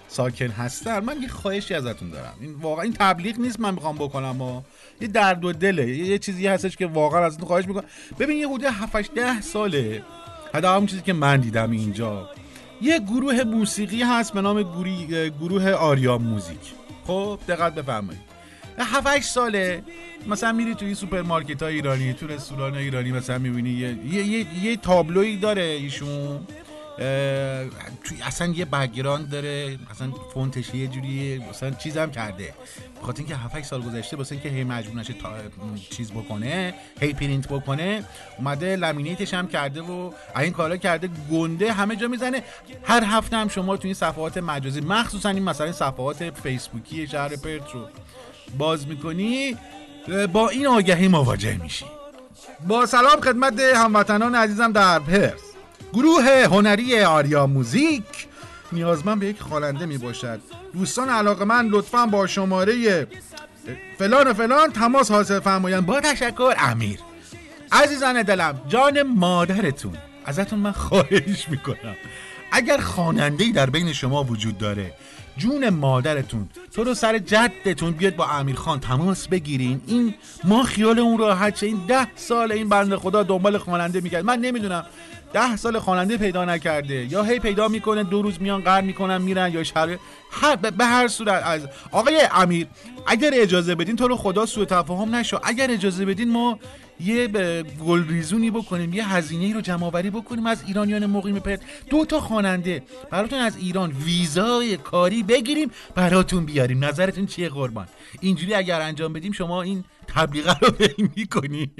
ساکن 0.08 0.48
هستن 0.48 1.00
من 1.00 1.22
یه 1.22 1.28
خواهشی 1.28 1.74
ازتون 1.74 2.10
دارم. 2.10 2.34
این 2.42 2.54
واقعا 2.54 2.84
این 2.84 2.94
تبلیغ 2.94 3.40
نیست 3.40 3.60
من 3.60 3.74
می‌خوام 3.74 3.96
بکنم 3.96 4.42
و 4.42 4.62
یه 5.02 5.08
درد 5.08 5.46
و 5.46 5.52
دله 5.52 5.98
یه, 5.98 6.18
چیزی 6.18 6.48
هستش 6.48 6.78
که 6.78 6.86
واقعا 6.86 7.26
ازتون 7.26 7.46
خواهش 7.46 7.66
می‌کنم. 7.68 7.84
ببین 8.20 8.38
یه 8.38 8.48
حدود 8.48 8.64
7 8.64 9.14
ده 9.14 9.42
ساله 9.42 10.04
حتی 10.54 10.68
همون 10.68 10.86
چیزی 10.86 11.02
که 11.02 11.14
من 11.14 11.40
دیدم 11.40 11.72
اینجا 11.72 12.30
یه 12.82 13.00
گروه 13.00 13.44
موسیقی 13.44 14.04
هست 14.04 14.34
به 14.34 14.42
نام 14.42 14.64
گروه 15.40 15.72
آریا 15.72 16.18
موزیک 16.18 16.74
خب 17.08 17.40
دقت 17.48 17.76
بفرمایید. 17.76 18.31
7 18.84 19.08
8 19.08 19.26
ساله. 19.26 19.84
مثلا 20.28 20.52
میری 20.52 20.76
توی 20.76 20.96
سوپرمارکت 20.96 21.64
های 21.64 21.76
ایرانی 21.76 22.14
تو 22.14 22.28
رستوران 22.28 22.76
ایرانی 22.76 23.12
مثلا 23.12 23.38
می‌بینی 23.38 23.70
یه, 23.70 23.98
یه, 24.06 24.24
یه, 24.26 24.64
یه 24.64 24.78
تابلویی 24.78 25.38
داره 25.38 25.62
ایشون. 25.62 26.48
توی 28.04 28.22
اصلا 28.24 28.48
یه 28.48 28.66
background 28.66 29.30
داره 29.30 29.80
اصلا 29.92 30.12
فونتش 30.34 30.74
یه 30.74 30.88
جوری 30.88 31.44
مثلا 31.50 31.72
چیزم 31.72 32.12
کرده. 32.12 32.54
بخاطر 33.02 33.20
اینکه 33.20 33.36
7 33.36 33.56
8 33.56 33.66
سال 33.66 33.82
گذشته 33.82 34.18
واسه 34.18 34.36
اینکه 34.36 34.50
هی 34.50 34.64
مجبور 34.64 35.00
نشه 35.00 35.14
تا 35.14 35.30
چیز 35.90 36.12
بکنه 36.12 36.74
هی 37.00 37.14
پرینت 37.14 37.48
بکنه 37.48 38.04
اومده 38.38 38.76
laminate 38.76 39.22
ش 39.22 39.34
هم 39.34 39.48
کرده 39.48 39.82
و 39.82 40.12
این 40.38 40.54
کارا 40.54 40.78
کرده 40.78 41.10
گنده 41.32 41.74
همه 41.74 41.96
جا 41.96 42.08
می‌زنه. 42.08 42.44
هر 42.84 43.04
هفته 43.04 43.38
هم 43.38 43.48
شما 43.48 43.78
تو 43.78 43.88
این 43.88 43.94
صفحات 43.94 44.38
مجازی 44.38 44.82
مخصوصا 44.82 45.30
این 45.30 45.44
مثلا 45.44 45.72
صفحات 45.72 46.30
فیسبوکی 46.30 47.08
شهر 47.08 47.36
پرت 47.36 47.72
رو 47.72 47.88
باز 48.58 48.88
می‌کنی 48.88 49.58
با 50.34 50.50
این 50.50 50.68
آگهی 50.68 51.08
مواجه 51.08 51.58
میشی. 51.58 51.86
با 52.68 52.86
سلام 52.86 53.22
خدمت 53.22 53.60
هموطنان 53.60 54.36
عزیزم 54.36 54.72
در 54.72 55.00
پرس. 55.00 55.42
گروه 55.94 56.44
هنری 56.46 57.02
آریا 57.02 57.48
موزیک 57.48 58.04
نیازمند 58.72 59.20
به 59.20 59.28
یک 59.28 59.42
خواننده 59.42 59.86
می 59.86 59.98
باشد 59.98 60.40
دوستان 60.74 61.10
علاقه 61.10 61.46
من 61.46 61.68
لطفا 61.68 62.06
با 62.06 62.28
شماره 62.28 63.08
فلان 63.98 64.28
و 64.28 64.34
فلان 64.34 64.72
تماس 64.72 65.12
حاصل 65.12 65.40
فرمایند. 65.40 65.86
با 65.86 66.00
تشکر 66.02 66.54
امیر. 66.58 67.00
عزیزان 67.72 68.22
دلم 68.22 68.62
جان 68.68 69.02
مادرتون. 69.02 69.98
ازتون 70.26 70.60
من 70.60 70.72
خواهش 70.72 71.50
می‌کنم. 71.50 71.96
اگر 72.52 72.78
خواننده 72.78 73.52
در 73.52 73.70
بین 73.70 73.94
شما 73.94 74.24
وجود 74.24 74.58
داره 74.58 74.94
جون 75.38 75.70
مادرتون. 75.70 76.50
تو 76.74 76.84
رو 76.84 76.94
سر 76.94 77.18
جدتون 77.18 77.92
بیاد 77.92 78.16
با 78.16 78.26
امیر 78.26 78.56
خان 78.56 78.80
تماس 78.80 79.28
بگیرین. 79.28 79.82
این 79.88 80.14
ما 80.44 80.64
خیال 80.64 81.00
اون 81.00 81.18
راحت 81.18 81.58
شه. 81.58 81.66
این 81.66 81.82
ده 81.88 82.08
سال 82.16 82.52
این 82.52 82.70
بنده 82.70 82.98
خدا 82.98 83.24
دنبال 83.24 83.58
خواننده 83.58 84.02
میگرد. 84.02 84.26
من 84.26 84.40
نمی‌دونم. 84.40 84.86
ده 85.34 85.56
سال 85.56 85.80
خواننده 85.80 86.18
پیدا 86.18 86.46
نکرده. 86.46 87.06
یا 87.06 87.24
هی 87.24 87.40
پیدا 87.40 87.68
می‌کنه 87.68 88.04
دو 88.04 88.22
روز 88.22 88.42
میان 88.42 88.62
قرد 88.62 88.84
می‌کنن 88.84 89.18
میرن 89.18 89.54
یا 89.54 89.64
شهر 89.64 89.98
هر 90.32 90.56
به 90.56 90.86
هر 90.86 91.08
صورت 91.08 91.44
از 91.46 91.62
آقای 91.92 92.22
امیر 92.32 92.68
اگر 93.08 93.32
اجازه 93.34 93.76
بدین 93.76 93.96
تو 93.96 94.08
رو 94.08 94.18
خدا 94.18 94.46
سوء 94.46 94.66
تفاهم 94.66 95.16
نشو. 95.16 95.40
اگر 95.44 95.72
اجازه 95.72 96.06
بدین 96.06 96.32
ما 96.32 96.60
یه 97.02 97.28
گلریزونی 97.86 98.52
بکنیم 98.52 98.94
یه 98.94 99.10
هزینه 99.10 99.54
رو 99.54 99.62
جمع 99.62 99.86
آوری 99.86 100.10
بکنیم 100.10 100.46
از 100.46 100.64
ایرانیان 100.68 101.06
مقیم 101.06 101.40
پرت. 101.40 101.62
دو 101.90 102.06
تا 102.06 102.20
خواننده. 102.20 102.84
براتون 103.10 103.40
از 103.40 103.58
ایران 103.58 103.92
ویزای 103.92 104.78
کاری 104.78 105.24
بگیریم 105.24 105.72
براتون 105.96 106.46
بیاریم. 106.46 106.86
نظرتون 106.86 107.26
چیه 107.26 107.50
قربان؟ 107.50 107.88
اینجوری 108.22 108.54
اگر 108.54 108.82
انجام 108.82 109.14
بدیم 109.14 109.32
شما 109.32 109.62
این 109.62 109.84
تبلیغه 110.08 110.60
رو 110.62 110.72
می‌کنی. 111.16 111.72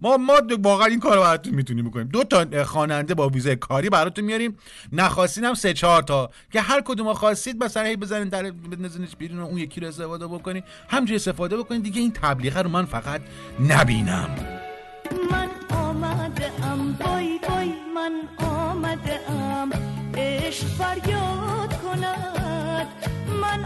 ما 0.00 0.16
ما 0.16 0.40
واقعا 0.62 0.86
این 0.86 1.00
کار 1.00 1.16
رو 1.16 1.22
براتون 1.22 1.54
می‌تونیم 1.54 1.88
بکنیم. 1.88 2.08
دو 2.08 2.24
تا 2.24 2.64
خواننده 2.64 3.14
با 3.14 3.28
ویزای 3.28 3.56
کاری 3.56 3.90
براتون 3.90 4.24
میاریم. 4.24 4.56
نخواستین 4.92 5.44
هم 5.44 5.54
سه 5.54 5.72
چهار 5.72 6.02
تا. 6.02 6.30
که 6.52 6.60
هر 6.60 6.80
کدوم 6.80 7.12
خواستید 7.12 7.64
مثلا 7.64 7.82
هی 7.82 7.96
بزنین 7.96 8.28
در 8.28 8.50
بزنینش 8.50 9.16
بیرون 9.18 9.40
اون 9.40 9.58
یکی 9.58 9.80
رو 9.80 9.88
استفاده 9.88 10.26
بکنین. 10.26 10.62
همجوری 10.88 11.16
استفاده 11.16 11.56
بکنین. 11.56 11.80
دیگه 11.80 12.00
این 12.00 12.12
تبلیغه 12.12 12.62
رو 12.62 12.70
من 12.70 12.84
فقط 12.84 13.20
نبینم. 13.68 14.30
من 15.30 15.48
آمده 15.76 16.50
ام 16.64 16.92
بای 16.92 17.38
بای 17.48 17.72
من 17.94 18.46
آمده 18.46 19.20
ام 19.30 19.70
فریاد 20.78 21.82
کند. 21.82 22.86
من 23.42 23.64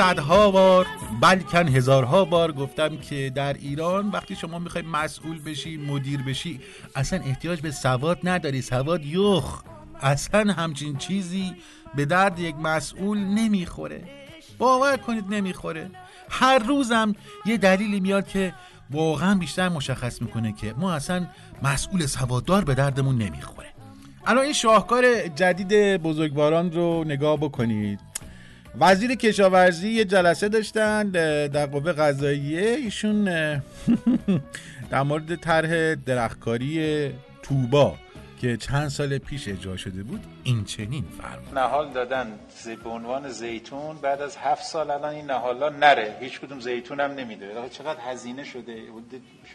صدها 0.00 0.50
بار 0.50 0.86
بلکن 1.20 1.68
هزارها 1.68 2.24
بار 2.24 2.52
گفتم 2.52 2.96
که 2.96 3.32
در 3.34 3.52
ایران 3.52 4.08
وقتی 4.08 4.36
شما 4.36 4.58
می‌خوای 4.58 4.84
مسئول 4.84 5.42
بشی 5.42 5.76
مدیر 5.76 6.22
بشی 6.22 6.60
اصلا 6.96 7.18
احتیاج 7.18 7.60
به 7.60 7.70
سواد 7.70 8.18
نداری. 8.24 8.62
سواد 8.62 9.04
یخ 9.04 9.62
اصلا 10.00 10.52
همچین 10.52 10.96
چیزی 10.96 11.52
به 11.94 12.04
درد 12.04 12.38
یک 12.38 12.54
مسئول 12.56 13.18
نمی‌خوره. 13.18 14.04
باور 14.58 14.96
کنید 14.96 15.24
نمی‌خوره. 15.28 15.90
هر 16.30 16.58
روزم 16.58 17.14
یه 17.46 17.56
دلیلی 17.56 18.00
میاد 18.00 18.28
که 18.28 18.54
واقعا 18.90 19.34
بیشتر 19.34 19.68
مشخص 19.68 20.22
می‌کنه 20.22 20.52
که 20.52 20.74
ما 20.78 20.92
اصلا 20.92 21.26
مسئول 21.62 22.06
سواددار 22.06 22.64
به 22.64 22.74
دردمون 22.74 23.18
نمی‌خوره. 23.18 23.68
الان 24.26 24.44
این 24.44 24.52
شاهکار 24.52 25.28
جدید 25.28 26.02
بزرگواران 26.02 26.72
رو 26.72 27.04
نگاه 27.04 27.36
بکنید. 27.36 28.09
وزیر 28.78 29.14
کشاورزی 29.14 29.90
یه 29.90 30.04
جلسه 30.04 30.48
داشتن 30.48 31.10
در 31.48 31.66
قوه 31.66 31.92
قضاییه. 31.92 32.60
ایشون 32.60 33.24
در 34.90 35.02
مورد 35.02 35.36
طرح 35.36 35.94
درختکاری 35.94 37.10
توبا 37.42 37.94
که 38.40 38.56
چند 38.56 38.88
سال 38.88 39.18
پیش 39.18 39.48
اجرا 39.48 39.76
شده 39.76 40.02
بود 40.02 40.24
این 40.44 40.64
چنین 40.64 41.04
فرمود. 41.22 41.58
نهال 41.58 41.90
دادن 41.90 42.38
به 42.84 42.90
عنوان 42.90 43.28
زیتون 43.28 43.96
بعد 43.96 44.22
از 44.22 44.36
هفت 44.36 44.64
سال 44.64 44.90
الان 44.90 45.14
این 45.14 45.26
نهالا 45.26 45.68
نره. 45.68 46.16
هیچ 46.20 46.40
کدوم 46.40 46.60
زیتون 46.60 47.00
هم 47.00 47.10
نمیده. 47.10 47.46
چقدر 47.70 48.00
هزینه 48.00 48.44
شده؟ 48.44 48.82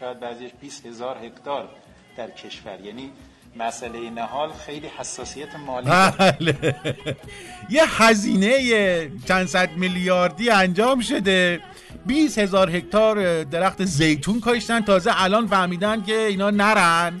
شاید 0.00 0.20
بعضیش 0.20 0.50
20 0.60 0.86
هزار 0.86 1.16
هکتار 1.24 1.68
در 2.16 2.30
کشور. 2.30 2.80
یعنی 2.80 3.12
مسئله 3.58 4.10
نهال 4.10 4.52
خیلی 4.66 4.86
حساسیت 4.98 5.56
مالی. 5.66 5.90
بله. 6.18 6.76
یه 7.70 7.82
هزینه 8.02 9.10
چند 9.28 9.46
صد 9.46 9.70
میلیاردی 9.76 10.50
انجام 10.50 11.00
شده. 11.00 11.60
20 12.06 12.38
هزار 12.38 12.76
هکتار 12.76 13.44
درخت 13.44 13.84
زیتون 13.84 14.40
کاشتن. 14.40 14.80
تازه 14.80 15.10
الان 15.14 15.46
فهمیدن 15.46 16.02
که 16.02 16.18
اینا 16.18 16.50
نرن. 16.50 17.20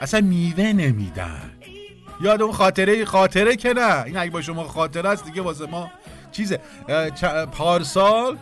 اصلا 0.00 0.20
میوه 0.20 0.72
نمیدن. 0.72 1.50
یاد 2.20 2.42
اون 2.42 2.52
خاطره 2.52 3.04
خاطره 3.04 3.56
که 3.56 3.72
نه. 3.72 4.02
این 4.02 4.16
اگه 4.16 4.30
با 4.30 4.42
شما 4.42 4.64
خاطره 4.64 5.08
است 5.08 5.24
دیگه 5.24 5.42
واسه 5.42 5.66
ما 5.66 5.90
چیزه. 6.32 6.60
پارسال 7.52 8.38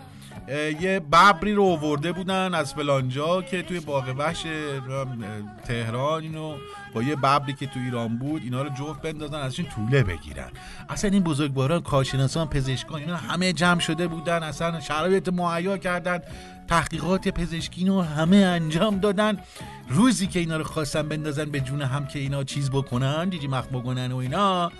یه 0.48 1.00
ببری 1.00 1.52
رو 1.52 1.64
آورده 1.64 2.12
بودن 2.12 2.54
از 2.54 2.74
فلانجا 2.74 3.42
که 3.42 3.62
توی 3.62 3.80
باغ 3.80 4.14
وحش 4.18 4.46
تهران 5.64 6.22
اینو 6.22 6.56
با 6.94 7.02
یه 7.02 7.16
ببری 7.16 7.52
که 7.52 7.66
تو 7.66 7.80
ایران 7.84 8.18
بود 8.18 8.42
اینا 8.42 8.62
رو 8.62 8.68
جفت 8.68 9.02
بندازن 9.02 9.38
ازشون 9.38 9.66
طوله 9.66 10.02
بگیرن. 10.02 10.50
اصلا 10.88 11.10
این 11.10 11.22
بزرگواران 11.22 11.80
کارشناسان 11.80 12.48
پزشکان 12.48 13.00
اینا 13.00 13.16
همه 13.16 13.52
جمع 13.52 13.80
شده 13.80 14.08
بودن 14.08 14.42
اصلا 14.42 14.80
شرایط 14.80 15.28
مهیا 15.28 15.78
کردن 15.78 16.18
تحقیقات 16.68 17.28
پزشکی 17.28 17.86
رو 17.86 18.02
همه 18.02 18.36
انجام 18.36 18.98
دادن. 18.98 19.38
روزی 19.88 20.26
که 20.26 20.38
اینا 20.38 20.56
رو 20.56 20.64
خواستن 20.64 21.08
بندازن 21.08 21.44
به 21.44 21.60
جون 21.60 21.82
هم 21.82 22.06
که 22.06 22.18
اینا 22.18 22.44
چیز 22.44 22.70
بکنن 22.70 23.30
جیجی 23.30 23.46
مخ 23.46 23.66
بکنن 23.66 24.12
و 24.12 24.16
اینا 24.16 24.72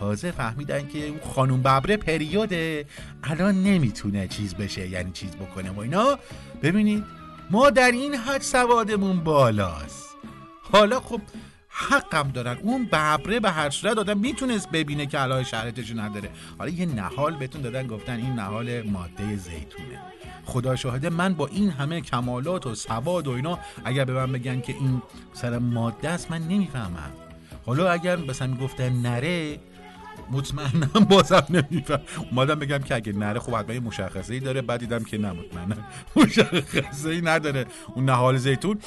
تازه 0.00 0.30
فهمیدن 0.30 0.88
که 0.88 1.08
اون 1.08 1.20
خانوم 1.34 1.60
ببره 1.60 1.96
پریوده 1.96 2.86
الان 3.22 3.62
نمی‌تونه 3.62 4.28
چیز 4.28 4.54
بشه 4.54 4.88
یعنی 4.88 5.10
چیز 5.12 5.30
بکنه 5.30 5.70
و 5.70 5.80
اینا. 5.80 6.18
ببینید 6.62 7.04
ما 7.50 7.70
در 7.70 7.90
این 7.90 8.14
حد 8.14 8.42
سوادمون 8.42 9.20
بالاست. 9.20 10.08
حالا 10.72 11.00
خب 11.00 11.20
حقم 11.68 12.30
دارن. 12.30 12.58
اون 12.62 12.84
ببره 12.84 13.40
به 13.40 13.50
هر 13.50 13.70
صورت 13.70 13.98
آدم 13.98 14.18
می‌تونست 14.18 14.70
ببینه 14.70 15.06
که 15.06 15.18
علاقه 15.18 15.44
شرطش 15.44 15.90
نداره. 15.90 16.30
حالا 16.58 16.70
یه 16.70 16.86
نهال 16.86 17.36
بهتون 17.36 17.62
دادن 17.62 17.86
گفتن 17.86 18.16
این 18.16 18.32
نهال 18.32 18.82
ماده 18.82 19.36
زیتونه. 19.36 20.00
خدا 20.44 20.76
شاهده 20.76 21.10
من 21.10 21.34
با 21.34 21.46
این 21.46 21.70
همه 21.70 22.00
کمالات 22.00 22.66
و 22.66 22.74
سواد 22.74 23.26
و 23.26 23.30
اینا 23.30 23.58
اگر 23.84 24.04
به 24.04 24.12
من 24.12 24.32
بگن 24.32 24.60
که 24.60 24.72
این 24.72 25.02
سر 25.32 25.58
ماده 25.58 26.08
است 26.08 26.30
من 26.30 26.42
نمی‌فهمم. 26.42 27.12
حالا 27.66 27.90
اگر 27.90 28.16
مثلا 28.16 28.48
می‌گفتن 28.48 28.92
نره 28.92 29.58
مطمئنم 30.30 31.04
بازم 31.10 31.46
نمیفهم. 31.50 32.00
اومدم 32.30 32.54
بگم 32.54 32.78
که 32.78 32.94
اگه 32.94 33.12
نره 33.12 33.40
خب 33.40 33.54
حتما 33.54 33.74
یه 33.74 33.80
مشخصه 33.80 34.34
ای 34.34 34.40
داره. 34.40 34.62
بعد 34.62 34.80
دیدم 34.80 35.04
که 35.04 35.18
نه 35.18 35.32
مشخصه 36.16 37.08
ای 37.08 37.20
نداره. 37.20 37.66
اون 37.94 38.04
نهال 38.04 38.36
زیتون. 38.36 38.78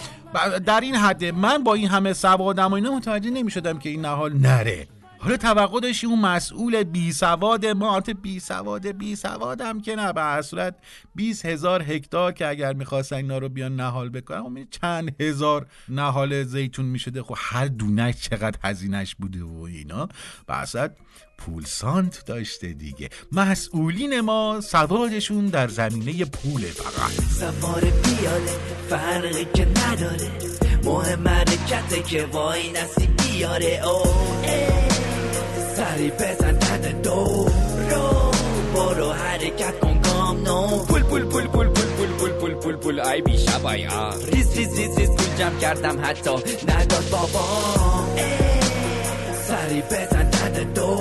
در 0.65 0.81
این 0.81 0.95
حده 0.95 1.31
من 1.31 1.63
با 1.63 1.73
این 1.73 1.87
همه 1.87 2.13
سوادم 2.13 2.71
و 2.71 2.73
اینا 2.73 2.91
متوجه 2.91 3.29
نمی‌شدم 3.29 3.79
که 3.79 3.89
این 3.89 4.01
نهال 4.01 4.33
نره. 4.37 4.87
حالا 5.23 5.38
توقع 5.38 5.79
داشتی 5.79 6.07
اون 6.07 6.19
مسئول 6.19 6.84
بی 6.84 7.12
سواد 7.12 7.65
ما 7.65 7.93
البته 7.93 8.13
بی 8.13 8.39
سواد 8.39 8.88
بی 8.88 9.15
سوادم 9.15 9.81
که 9.81 9.95
نه 9.95 10.13
به 10.13 10.41
صورت 10.41 10.75
20 11.15 11.45
هزار 11.45 11.84
هکتار 11.84 12.31
که 12.31 12.47
اگر 12.47 12.73
می‌خواستن 12.73 13.15
اینا 13.15 13.38
رو 13.38 13.49
بیان 13.49 13.75
نهال 13.75 14.10
بکنن 14.10 14.43
خب 14.43 14.69
چند 14.81 15.21
هزار 15.21 15.67
نهال 15.89 16.43
زیتون 16.43 16.86
می‌شده. 16.86 17.23
خب 17.23 17.36
هر 17.38 17.65
دونه 17.65 18.13
چقدر 18.13 18.60
هزینهش 18.63 19.15
بوده 19.15 19.43
و 19.43 19.62
اینا. 19.62 20.10
اصلا 20.49 20.89
پول 21.38 21.63
سانت 21.65 22.25
داشته 22.25 22.73
دیگه. 22.73 23.10
مسئولین 23.31 24.21
ما 24.21 24.62
سوادشون 24.62 25.45
در 25.45 25.67
زمینه 25.67 26.25
پول 26.25 26.62
فقط. 26.62 27.12
سوار 27.12 27.81
پیاده 27.81 28.60
فرقی 28.89 29.45
که 29.45 29.67
نداره. 29.86 30.31
مهم 30.84 31.27
حرکته 31.27 32.03
که 32.03 32.25
وای 32.25 32.71
نسی 32.71 33.07
بیاره. 33.07 33.81
او. 33.86 35.11
سری 35.81 36.11
بزن 36.11 36.59
تن 36.59 37.01
دو 37.01 37.45
رو. 37.89 38.31
برو 38.75 39.11
حرکت 39.11 39.79
کن 39.79 40.01
گام 40.01 40.43
نو. 40.43 40.67
پول 40.85 41.03
پول 41.03 41.23
پول 41.25 41.47
پول 41.47 41.67
پول 41.67 41.85
پول 41.85 42.07
پول 42.07 42.31
پول 42.31 42.53
پول 42.53 42.75
پول. 42.75 42.99
ای 42.99 43.21
بی 43.21 43.37
شبای 43.37 43.87
آ. 43.87 44.09
ریز 44.33 44.57
ریز 44.57 44.79
ریز 44.79 44.97
ریز 44.97 45.09
پول 45.09 45.35
جمع 45.39 45.59
کردم 45.59 45.99
حتی. 46.05 46.29
نداد 46.67 47.09
بابا. 47.11 47.45
سری 49.47 49.81
بزن 49.81 50.29
تن 50.29 50.73
دو 50.73 50.95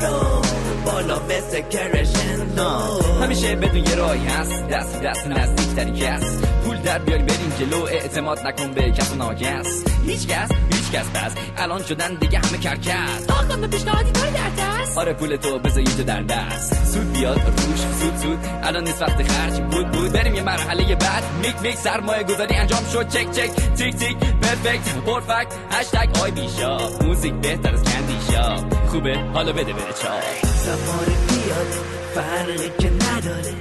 رو. 0.00 0.42
بالا 0.84 1.18
مثل 1.18 1.60
کرشندو 1.60 3.02
همیشه 3.22 3.56
بدون 3.56 3.86
یه 3.86 3.94
راهی 3.94 4.26
هست. 4.26 4.68
دست 4.68 5.02
دست 5.02 5.26
نزدیک 5.26 5.74
پول 5.74 6.59
در 6.84 6.98
بیاریم 6.98 7.26
بریم 7.26 7.52
جلو 7.58 7.84
اعتماد 7.84 8.38
نکن 8.46 8.72
به 8.72 8.90
کس 8.90 9.12
و 9.12 9.14
ناگس. 9.14 9.84
هیچ 10.06 10.26
کس 10.26 10.48
هیچ 10.72 10.90
کس 10.92 11.06
بس. 11.08 11.32
الان 11.56 11.82
شدن 11.82 12.14
دیگه 12.14 12.38
همه 12.38 12.58
کرکس. 12.58 13.30
آقا 13.30 13.56
به 13.56 13.66
پیشنهادی 13.66 14.10
داری 14.12 14.30
در 14.30 14.50
دست. 14.64 14.98
آره 14.98 15.12
پول 15.12 15.36
تو 15.36 15.58
بذار 15.58 15.84
تو 15.84 16.02
در 16.02 16.22
دست. 16.22 16.92
سود 16.92 17.12
بیاد 17.12 17.40
روش 17.40 17.80
سود 18.00 18.16
سود. 18.22 18.38
الان 18.62 18.84
نیست 18.84 19.02
وقت 19.02 19.22
خرج. 19.22 19.60
بود 19.60 19.90
بود. 19.90 20.12
بریم 20.12 20.34
یه 20.34 20.42
مرحله 20.42 20.94
بعد. 20.94 21.22
میک 21.42 21.54
میک 21.62 21.74
سرمایه 21.74 22.22
گذاری 22.22 22.54
انجام 22.54 22.84
شد. 22.92 23.08
چک 23.08 23.32
چک. 23.32 23.50
تیک 23.76 23.96
تیک. 23.96 24.16
پرفکت. 24.16 24.94
پرفکت. 25.06 25.54
هشتگ 25.70 26.18
آی 26.22 26.30
بیشا 26.30 26.78
موزیک 27.04 27.34
بهتر 27.34 27.74
از 27.74 27.82
کندی 27.82 28.16
شاپ 28.32 28.86
خوبه. 28.86 29.18
حالا 29.34 29.52
بده 29.52 29.72
بره 29.72 29.92
چاپ 30.02 30.22
سوار 30.64 31.06
پیاده 31.28 31.80
فرقی 32.14 32.70
که 32.78 32.90
نداره. 32.90 33.54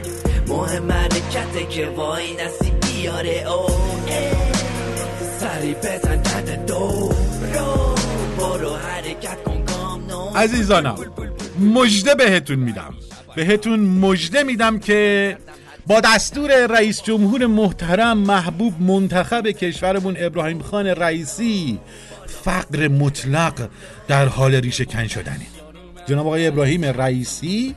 مهم 0.47 0.91
حرکته 0.91 1.65
که 1.69 1.88
وای 1.88 2.34
نسی 2.34 2.71
بیاره 3.01 3.47
او. 3.47 3.69
سری 5.39 5.73
بزن 5.73 6.21
تن 6.21 6.65
دو 6.65 7.12
رو 7.53 7.95
برو 8.38 8.75
حرکت 8.75 9.43
کن 9.43 9.63
نو 10.09 10.29
عزیزانم 10.35 10.95
مژده 11.59 12.15
بهتون 12.15 12.59
میدم. 12.59 12.93
بهتون 13.35 13.79
مژده 13.79 14.43
میدم 14.43 14.79
که 14.79 15.38
با 15.88 15.99
دستور 15.99 16.67
رئیس 16.67 17.03
جمهور 17.03 17.45
محترم 17.45 18.17
محبوب 18.17 18.81
منتخب 18.81 19.47
کشورمون 19.47 20.15
ابراهیم 20.19 20.62
خان 20.62 20.88
رئیسی 20.88 21.79
فقر 22.43 22.88
مطلق 22.88 23.69
در 24.07 24.25
حال 24.25 24.55
ریشه 24.55 24.85
کن 24.85 25.07
شدنه. 25.07 25.47
جناب 26.07 26.27
آقای 26.27 26.47
ابراهیم 26.47 26.85
رئیسی 26.85 27.75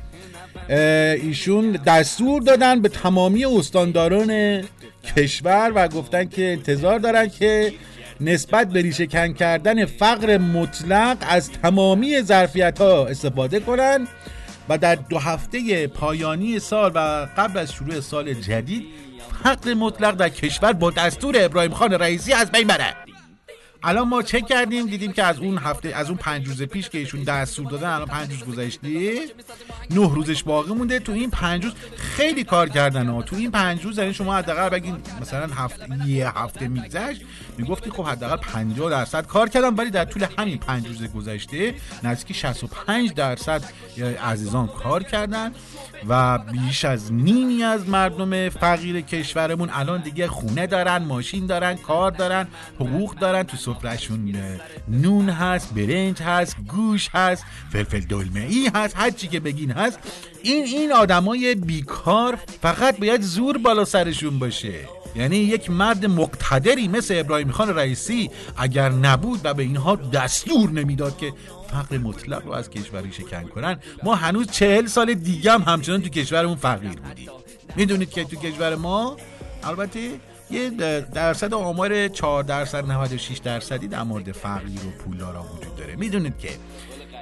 ایشون 0.68 1.72
دستور 1.72 2.42
دادن 2.42 2.82
به 2.82 2.88
تمامی 2.88 3.44
استانداران 3.44 4.62
کشور 5.16 5.72
و 5.74 5.88
گفتن 5.88 6.24
که 6.24 6.52
انتظار 6.52 6.98
دارن 6.98 7.28
که 7.28 7.72
نسبت 8.20 8.68
به 8.68 8.82
ریشه 8.82 9.06
کن 9.06 9.32
کردن 9.32 9.84
فقر 9.84 10.38
مطلق 10.38 11.16
از 11.20 11.50
تمامی 11.50 12.22
ظرفیت 12.22 12.80
ها 12.80 13.06
استفاده 13.06 13.60
کنن 13.60 14.06
و 14.68 14.78
در 14.78 14.94
دو 14.94 15.18
هفته 15.18 15.86
پایانی 15.86 16.58
سال 16.58 16.92
و 16.94 17.26
قبل 17.36 17.58
از 17.58 17.72
شروع 17.72 18.00
سال 18.00 18.34
جدید 18.34 18.84
فقر 19.44 19.74
مطلق 19.74 20.14
در 20.14 20.28
کشور 20.28 20.72
با 20.72 20.90
دستور 20.90 21.44
ابراهیم 21.44 21.72
خان 21.72 21.92
رئیسی 21.92 22.32
از 22.32 22.50
بین 22.50 22.66
بره. 22.66 23.11
الان 23.84 24.08
ما 24.08 24.22
چک 24.22 24.46
کردیم 24.46 24.86
دیدیم 24.86 25.12
که 25.12 25.22
از 25.22 25.38
اون 25.38 25.58
هفته 25.58 25.88
از 25.88 26.08
اون 26.08 26.16
پنج 26.16 26.48
روز 26.48 26.62
پیش 26.62 26.88
که 26.88 26.98
ایشون 26.98 27.22
دستور 27.22 27.70
دادن 27.70 27.88
الان 27.88 28.06
پنج 28.06 28.30
روز 28.32 28.44
گذشته 28.44 29.18
نه 29.90 30.14
روزش 30.14 30.42
باقی 30.42 30.74
مونده. 30.74 30.98
تو 30.98 31.12
این 31.12 31.30
پنج 31.30 31.64
روز 31.64 31.72
خیلی 31.96 32.44
کار 32.44 32.68
کردن 32.68 33.06
ها. 33.08 33.22
تو 33.22 33.36
این 33.36 33.50
پنج 33.50 33.84
روز 33.84 33.98
یعنی 33.98 34.14
شما 34.14 34.36
حداقل 34.36 34.68
بگین 34.68 34.96
مثلا 35.20 35.46
هفته 35.46 36.06
یه 36.06 36.38
هفته 36.38 36.68
میگذشت 36.68 37.22
می‌گفتی 37.58 37.90
خب 37.90 38.04
حداقل 38.04 38.36
50 38.36 38.90
درصد 38.90 39.26
کار 39.26 39.48
کردم 39.48 39.76
ولی 39.76 39.90
در 39.90 40.04
طول 40.04 40.26
همین 40.38 40.58
پنج 40.58 40.88
روز 40.88 41.04
گذشته 41.04 41.74
نزدیک 42.02 42.36
65 42.36 43.14
درصد 43.14 43.62
عزیزان 44.22 44.66
کار 44.66 45.02
کردن. 45.02 45.52
و 46.08 46.38
بیش 46.38 46.84
از 46.84 47.12
نیمی 47.12 47.62
از 47.62 47.88
مردم 47.88 48.48
فقیر 48.48 49.00
کشورمون 49.00 49.70
الان 49.72 50.00
دیگه 50.00 50.28
خونه 50.28 50.66
دارن 50.66 51.04
ماشین 51.04 51.46
دارن 51.46 51.74
کار 51.74 52.10
دارن 52.10 52.46
حقوق 52.80 53.14
دارن 53.14 53.42
تو 53.42 53.56
سفرهشون 53.56 54.34
نون 54.88 55.28
هست 55.28 55.74
برنج 55.74 56.22
هست 56.22 56.56
گوش 56.68 57.08
هست 57.12 57.44
فلفل 57.72 58.00
دلمه 58.00 58.40
ای 58.40 58.70
هست 58.74 58.96
هر 58.96 59.10
چی 59.10 59.28
که 59.28 59.40
بگین 59.40 59.70
هست. 59.70 59.98
این 60.42 60.64
این 60.64 60.92
آدمای 60.92 61.54
بیکار 61.54 62.38
فقط 62.62 62.98
باید 62.98 63.20
زور 63.20 63.58
بالا 63.58 63.84
سرشون 63.84 64.38
باشه. 64.38 64.74
یعنی 65.16 65.36
یک 65.36 65.70
مرد 65.70 66.06
مقتدری 66.06 66.88
مثل 66.88 67.14
ابراهیم 67.18 67.50
خان 67.50 67.68
رئیسی 67.68 68.30
اگر 68.56 68.88
نبود 68.88 69.40
و 69.44 69.54
به 69.54 69.62
اینها 69.62 69.96
دستور 69.96 70.70
نمی‌داد 70.70 71.16
که 71.16 71.32
فقر 71.72 71.98
مطلق 71.98 72.46
رو 72.46 72.52
از 72.52 72.70
کشوری 72.70 73.12
شکن 73.12 73.42
کنن 73.42 73.78
ما 74.02 74.14
هنوز 74.14 74.50
چهل 74.50 74.86
سال 74.86 75.14
دیگه 75.14 75.52
هم 75.52 75.62
همچنان 75.62 76.02
تو 76.02 76.08
کشورمون 76.08 76.56
فقیر 76.56 76.90
بودیم. 76.90 77.30
می‌دونید 77.76 78.10
که 78.10 78.24
تو 78.24 78.36
کشور 78.36 78.74
ما 78.74 79.16
البته 79.62 80.10
یه 80.50 80.70
درصد 81.14 81.54
آمار 81.54 82.08
4 82.08 82.42
درصد 82.42 82.90
96 82.90 83.38
درصدی 83.38 83.88
در 83.88 84.02
مورد 84.02 84.32
فقیر 84.32 84.86
و 84.86 84.90
پولدارا 84.90 85.42
وجود 85.42 85.76
داره. 85.76 85.96
می‌دونید 85.96 86.38
که 86.38 86.48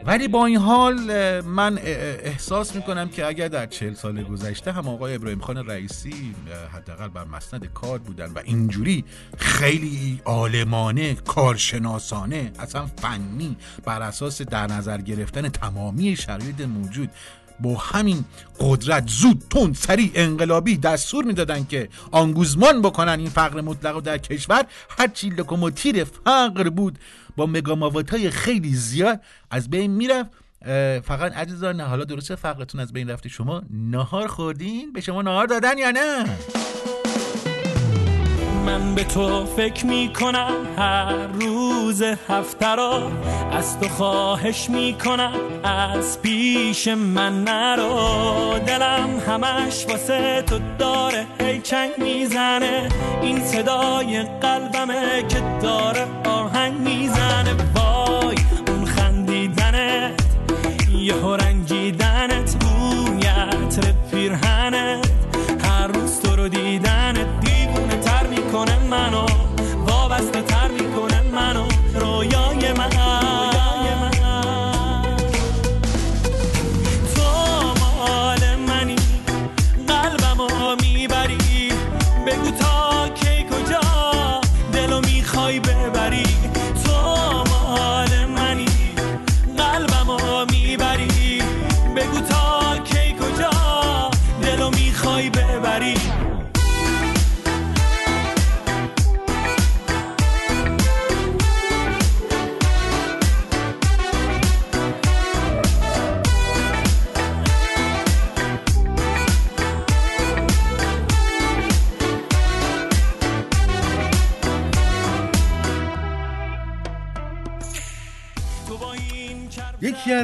ولی 0.07 0.29
با 0.29 0.47
این 0.47 0.57
حال 0.57 1.01
من 1.41 1.79
احساس 1.79 2.77
می‌کنم 2.77 3.09
که 3.09 3.27
اگر 3.27 3.49
در 3.49 3.67
چهل 3.67 3.95
سال 3.95 4.23
گذشته 4.23 4.73
هم 4.73 4.89
آقای 4.89 5.15
ابراهیم 5.15 5.41
خان 5.41 5.67
رئیسی 5.67 6.35
حداقل 6.73 7.09
بر 7.09 7.25
مسند 7.25 7.73
کار 7.73 7.99
بودن 7.99 8.33
و 8.33 8.39
اینجوری 8.45 9.05
خیلی 9.39 10.21
عالمانه 10.25 11.15
کارشناسانه 11.15 12.53
اصلا 12.59 12.87
فنی 12.87 13.57
بر 13.85 14.03
اساس 14.03 14.43
در 14.43 14.67
نظر 14.67 14.99
گرفتن 15.01 15.49
تمامی 15.49 16.17
شرایط 16.17 16.61
موجود 16.61 17.11
با 17.61 17.77
همین 17.77 18.25
قدرت 18.61 19.09
زود 19.09 19.43
تند 19.51 19.75
سریع 19.75 20.11
انقلابی 20.15 20.77
دستور 20.77 21.25
می‌دادن 21.25 21.65
که 21.65 21.89
آنگوزمان 22.11 22.83
بکنن 22.83 23.19
این 23.19 23.29
فقر 23.29 23.61
مطلق 23.61 24.01
در 24.01 24.19
کشور 24.19 24.65
هرچی 24.99 25.31
لوکوموتیر 25.31 26.05
فقر 26.05 26.69
بود. 26.69 26.99
با 27.41 27.47
مگاماوات 27.47 28.11
های 28.11 28.31
خیلی 28.31 28.75
زیاد 28.75 29.21
از 29.51 29.71
بین 29.71 29.91
می‌رفت. 29.91 30.31
فقط 31.05 31.33
عزیزان 31.33 31.81
حالا 31.81 32.05
درسته 32.05 32.35
فقرتون 32.35 32.81
از 32.81 32.93
بین 32.93 33.11
رفته؟ 33.11 33.29
شما 33.29 33.63
نهار 33.71 34.27
خوردین؟ 34.27 34.93
به 34.93 35.01
شما 35.01 35.23
نهار 35.23 35.47
دادن 35.47 35.79
یا 35.79 35.91
نه؟ 35.91 36.25
من 38.71 38.95
به 38.95 39.05
تو 39.05 39.47
فکر 39.47 39.87
می 39.87 40.13
کنم 40.21 40.53
هر 40.79 41.27
روز 41.27 42.03
هفته 42.03 42.75
را 42.75 43.11
از 43.53 43.81
تو 43.81 43.89
خواهش 43.89 44.71
می 44.71 44.97
کنم 45.05 45.33
از 45.65 46.23
پیش 46.23 46.89
من 46.89 47.45
نرو. 47.45 48.59
دلم 48.67 49.23
همش 49.29 49.87
واسه 49.89 50.43
تو 50.47 50.59
داره 50.79 51.27
هی 51.41 51.61
چنگ 51.61 51.91
می‌زنه. 51.99 52.89
این 53.23 53.45
صدای 53.45 54.23
قلبمه 54.23 55.23
که 55.29 55.43
داره 55.63 56.07
آهنگ 56.25 56.81
می‌زنه. 56.81 57.55
وای 57.75 58.37
اون 58.69 58.85
خندیدنت 58.85 60.23
یه 60.99 61.15
رنگیدنت 61.15 62.57
بوی 62.65 63.27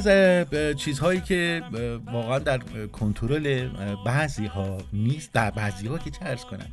از 0.09 0.77
چیزهایی 0.77 1.21
که 1.21 1.63
واقعا 2.13 2.39
در 2.39 2.59
کنترل 2.93 3.69
بعضی 4.07 4.47
ها 4.47 4.79
نیست 4.93 5.33
در 5.33 5.51
بعضی 5.51 5.87
ها 5.87 5.99
که 5.99 6.11
چه 6.11 6.19
ارز 6.23 6.45
کنم. 6.45 6.67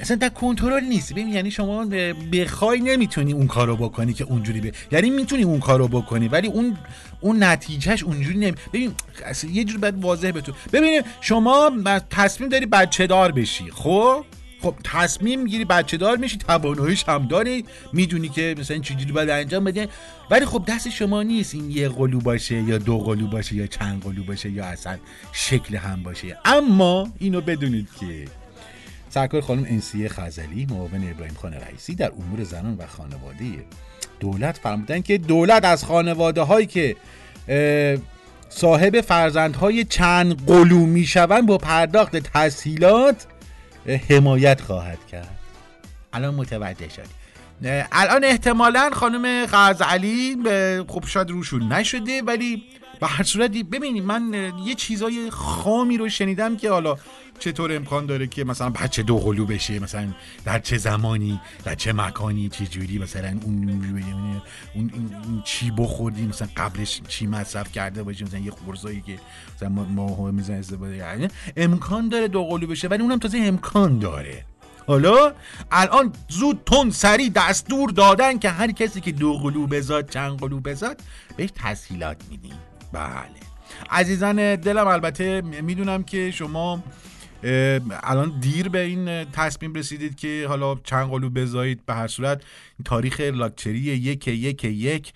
اصلا 0.00 0.16
در 0.16 0.28
کنترل 0.28 0.84
نیست. 0.84 1.12
ببین 1.12 1.28
یعنی 1.28 1.50
شما 1.50 1.86
بخوای 2.32 2.80
نمی‌تونی 2.80 3.32
اون 3.32 3.46
کارو 3.46 3.76
بکنی 3.76 4.12
که 4.12 4.24
اونجوری 4.24 4.60
به 4.60 4.72
یعنی 4.92 5.10
می‌تونی 5.10 5.42
اون 5.42 5.60
کارو 5.60 5.88
بکنی 5.88 6.28
ولی 6.28 6.48
اون 6.48 6.76
اون 7.20 7.42
نتیجهش 7.42 8.02
اونجوری 8.02 8.38
نمی 8.38 8.54
ببین 8.72 8.92
اصلا 9.24 9.50
یه 9.50 9.64
جور 9.64 9.80
باید 9.80 10.02
واضح 10.04 10.30
به 10.30 10.40
تو 10.40 10.52
ببین 10.72 11.02
شما 11.20 11.70
تصمیم 12.10 12.48
داری 12.48 12.66
بچه 12.66 13.06
دار 13.06 13.32
بشی 13.32 13.70
خب؟ 13.70 14.24
خب 14.62 14.74
تصمیم 14.84 15.42
می‌گیری 15.42 15.64
بچه 15.64 15.96
دار 15.96 16.16
میشی 16.16 16.38
تواناییش 16.38 17.04
هم 17.08 17.26
داری. 17.26 17.64
می‌دونی 17.92 18.28
که 18.28 18.54
مثلا 18.58 18.78
چجوری 18.78 19.12
باید 19.12 19.30
انجام 19.30 19.64
بده 19.64 19.88
ولی 20.30 20.46
خب 20.46 20.64
دست 20.68 20.88
شما 20.88 21.22
نیست 21.22 21.54
این 21.54 21.70
یه 21.70 21.88
قلو 21.88 22.20
باشه 22.20 22.62
یا 22.62 22.78
دو 22.78 22.98
قلو 22.98 23.26
باشه 23.26 23.54
یا 23.54 23.66
چند 23.66 24.02
قلو 24.02 24.24
باشه 24.24 24.50
یا 24.50 24.64
اصلا 24.64 24.98
شکل 25.32 25.76
هم 25.76 26.02
باشه. 26.02 26.38
اما 26.44 27.08
اینو 27.18 27.40
بدونید 27.40 27.88
که 28.00 28.24
سرکار 29.10 29.40
خانم 29.40 29.64
انسیه 29.64 30.08
خزلی 30.08 30.66
معاون 30.70 31.10
ابراهیم 31.10 31.34
خان 31.42 31.52
رئیسی 31.52 31.94
در 31.94 32.12
امور 32.12 32.44
زنان 32.44 32.74
و 32.74 32.86
خانواده 32.86 33.64
دولت 34.20 34.58
فرمودن 34.58 35.02
که 35.02 35.18
دولت 35.18 35.64
از 35.64 35.84
خانواده 35.84 36.42
هایی 36.42 36.66
که 36.66 36.96
صاحب 38.48 39.00
فرزندهای 39.00 39.84
چند 39.84 40.46
قلو 40.46 40.86
می‌شوند 40.86 41.46
با 41.46 41.58
پرداخت 41.58 42.16
تسهیلات 42.16 43.26
حمایت 43.86 44.60
خواهد 44.60 45.06
کرد. 45.06 45.38
الان 46.12 46.34
متوجه 46.34 46.88
شد. 46.88 47.22
اه، 47.64 47.86
الان 47.92 48.24
احتمالا 48.24 48.90
خانم 48.92 49.46
غزالی 49.46 50.36
اه، 50.46 50.86
خب 50.86 51.04
شاید 51.06 51.30
روشون 51.30 51.72
نشده 51.72 52.22
ولی 52.22 52.62
به 53.02 53.08
هر 53.08 53.24
صورتی 53.24 53.62
ببینید 53.62 54.04
من 54.04 54.52
یه 54.64 54.74
چیزای 54.74 55.30
خامی 55.30 55.96
رو 55.96 56.08
شنیدم 56.08 56.56
که 56.56 56.70
حالا 56.70 56.96
چطور 57.38 57.76
امکان 57.76 58.06
داره 58.06 58.26
که 58.26 58.44
مثلا 58.44 58.70
بچه 58.70 59.02
دو 59.02 59.18
قلو 59.18 59.46
بشه 59.46 59.78
مثلا 59.78 60.08
در 60.44 60.58
چه 60.58 60.78
زمانی 60.78 61.40
در 61.64 61.74
چه 61.74 61.92
مکانی 61.92 62.48
چه 62.48 62.66
جوری 62.66 62.98
مثلا 62.98 63.38
اون 63.44 63.68
اون, 64.74 64.90
اون, 64.94 65.42
چی 65.44 65.70
بخوردی 65.70 66.26
مثلا 66.26 66.48
قبلش 66.56 67.00
چی 67.08 67.26
مصرف 67.26 67.72
کرده 67.72 68.02
باشه 68.02 68.24
مثلا 68.24 68.40
یه 68.40 68.50
خورزایی 68.50 69.00
که 69.00 69.18
مثلا 69.56 69.68
ما 69.68 70.30
میزن 70.30 70.54
استفاده 70.54 70.98
کرده 70.98 71.28
امکان 71.56 72.08
داره 72.08 72.28
دو 72.28 72.44
قلو 72.44 72.66
بشه 72.66 72.88
ولی 72.88 73.02
اونم 73.02 73.18
تازه 73.18 73.38
امکان 73.38 73.98
داره. 73.98 74.44
حالا 74.86 75.32
الان 75.70 76.12
زود 76.28 76.60
تون 76.66 76.90
سری 76.90 77.30
دستور 77.30 77.90
دادن 77.90 78.38
که 78.38 78.50
هر 78.50 78.72
کسی 78.72 79.00
که 79.00 79.12
دو 79.12 79.34
قلو 79.34 79.66
بزاد 79.66 80.10
چند 80.10 80.38
قلو 80.38 80.60
بزاد 80.60 81.00
بهش 81.36 81.50
تسهیلات 81.54 82.16
میدیم. 82.30 82.71
بله. 82.92 83.42
عزیزان 83.90 84.56
دلم 84.56 84.86
البته 84.86 85.40
می‌دونم 85.40 86.02
که 86.02 86.30
شما 86.30 86.82
الان 88.02 88.38
دیر 88.40 88.68
به 88.68 88.78
این 88.78 89.24
تصمیم 89.24 89.74
رسیدید 89.74 90.16
که 90.16 90.44
حالا 90.48 90.74
چند 90.84 91.10
قلو 91.10 91.30
بذارید. 91.30 91.86
به 91.86 91.94
هر 91.94 92.06
صورت 92.06 92.42
تاریخ 92.84 93.20
لاکچری 93.20 93.78
یک 93.78 94.28
یک 94.28 94.64
یک 94.64 95.12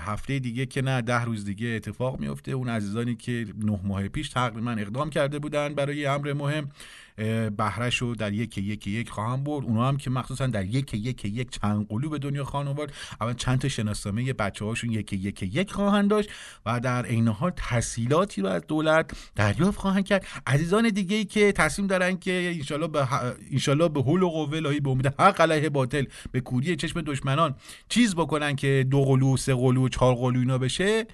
هفته 0.00 0.38
دیگه 0.38 0.66
که 0.66 0.82
نه 0.82 1.02
ده 1.02 1.24
روز 1.24 1.44
دیگه 1.44 1.66
اتفاق 1.66 2.20
میفته 2.20 2.52
اون 2.52 2.68
عزیزانی 2.68 3.14
که 3.14 3.46
نه 3.64 3.80
ماه 3.84 4.08
پیش 4.08 4.28
تقریبا 4.28 4.70
اقدام 4.70 5.10
کرده 5.10 5.38
بودن 5.38 5.74
برای 5.74 6.06
امر 6.06 6.32
مهم 6.32 6.70
بهرش 7.56 7.96
رو 7.96 8.14
در 8.14 8.32
یک 8.32 8.58
یک 8.58 8.86
یک 8.86 9.10
خواهم 9.10 9.44
برد. 9.44 9.64
اونا 9.64 9.88
هم 9.88 9.96
که 9.96 10.10
مخصوصا 10.10 10.46
در 10.46 10.64
یک 10.64 10.94
یک 10.94 11.24
یک 11.24 11.50
چند 11.50 11.88
قلو 11.88 12.08
به 12.08 12.18
دنیا 12.18 12.44
خواهند 12.44 12.68
آورد. 12.68 12.92
اول 13.20 13.32
چند 13.32 13.58
تا 13.58 13.68
شناسنامه 13.68 14.32
بچه 14.32 14.64
هاشون 14.64 14.90
یک 14.90 15.12
یک 15.12 15.42
یک 15.42 15.72
خواهند 15.72 16.10
داشت 16.10 16.30
و 16.66 16.80
در 16.80 17.06
عین 17.06 17.28
حال 17.28 17.52
تسهیلاتی 17.56 18.42
رو 18.42 18.48
از 18.48 18.62
دولت 18.68 19.10
دریافت 19.34 19.78
خواهند 19.78 20.04
کرد. 20.04 20.26
عزیزان 20.46 20.88
دیگه 20.88 21.16
ای 21.16 21.24
که 21.24 21.52
تصمیم 21.52 21.88
دارن 21.88 22.16
که 22.16 22.52
انشالله 22.56 22.88
به 22.88 23.08
انشالله 23.52 23.88
به 23.88 24.02
حول 24.02 24.22
و 24.22 24.28
قوه 24.28 24.56
الهی 24.56 24.80
به 24.80 24.90
امید 24.90 25.06
حق 25.06 25.40
علیه 25.40 25.68
باطل 25.68 26.04
به 26.32 26.40
کوری 26.40 26.76
چشم 26.76 27.00
دشمنان 27.00 27.54
چیز 27.88 28.14
بکنن 28.14 28.56
که 28.56 28.86
دو 28.90 29.04
قلو 29.04 29.36
سه 29.36 29.54
قلو 29.54 29.88
چهار 29.88 30.14
قلو 30.14 30.40
اینا 30.40 30.58
بشه 30.58 31.06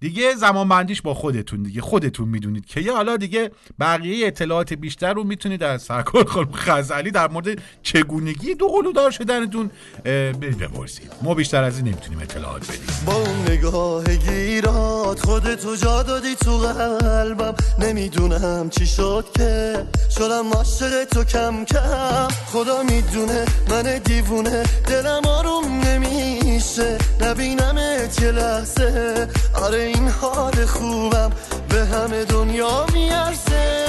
دیگه 0.00 0.34
زمان 0.34 0.68
بندیش 0.68 1.02
با 1.02 1.14
خودتون 1.14 1.62
دیگه 1.62 1.80
خودتون 1.80 2.28
می‌دونید 2.28 2.66
که 2.66 2.80
یه 2.80 2.92
حالا 2.92 3.16
دیگه 3.16 3.50
بقیه 3.80 4.26
اطلاعات 4.26 4.72
بیشتر 4.72 5.12
رو 5.12 5.24
می‌تونید 5.24 5.62
از 5.62 5.82
سرکار 5.82 6.24
خانم 6.24 6.52
خزعلی 6.52 7.10
در 7.10 7.28
مورد 7.28 7.62
چگونگی 7.82 8.54
دو 8.54 8.68
قلو 8.68 8.92
دار 8.92 9.10
شدنتون 9.10 9.70
برید 10.04 10.58
بپرسید. 10.58 11.12
ما 11.22 11.34
بیشتر 11.34 11.64
از 11.64 11.76
این 11.76 11.86
نمی‌تونیم 11.86 12.18
اطلاعات 12.18 12.64
بدیم. 12.64 12.86
با 13.06 13.24
نگاه 13.52 14.04
گیرات 14.16 15.20
خودتو 15.20 15.76
جا 15.76 16.02
دادی 16.02 16.34
تو 16.34 16.58
قلبم. 16.58 17.54
نمی‌دونم 17.78 18.70
چی 18.70 18.86
شد 18.86 19.24
که 19.34 19.74
شدم 20.10 20.52
عاشق 20.52 21.04
تو 21.04 21.24
کم 21.24 21.64
کم. 21.64 22.28
خدا 22.46 22.82
می‌دونه 22.82 23.44
من 23.70 23.98
دیوونه 23.98 24.62
دلم 24.62 25.26
آروم 25.26 25.80
نمیشه 26.58 26.98
نبینمت 27.20 28.22
یه 28.22 28.30
لحظه. 28.30 29.28
آره 29.54 29.78
این 29.78 30.08
حال 30.08 30.66
خوبم 30.66 31.32
به 31.68 31.84
همه 31.86 32.24
دنیا 32.24 32.86
میارسه 32.92 33.86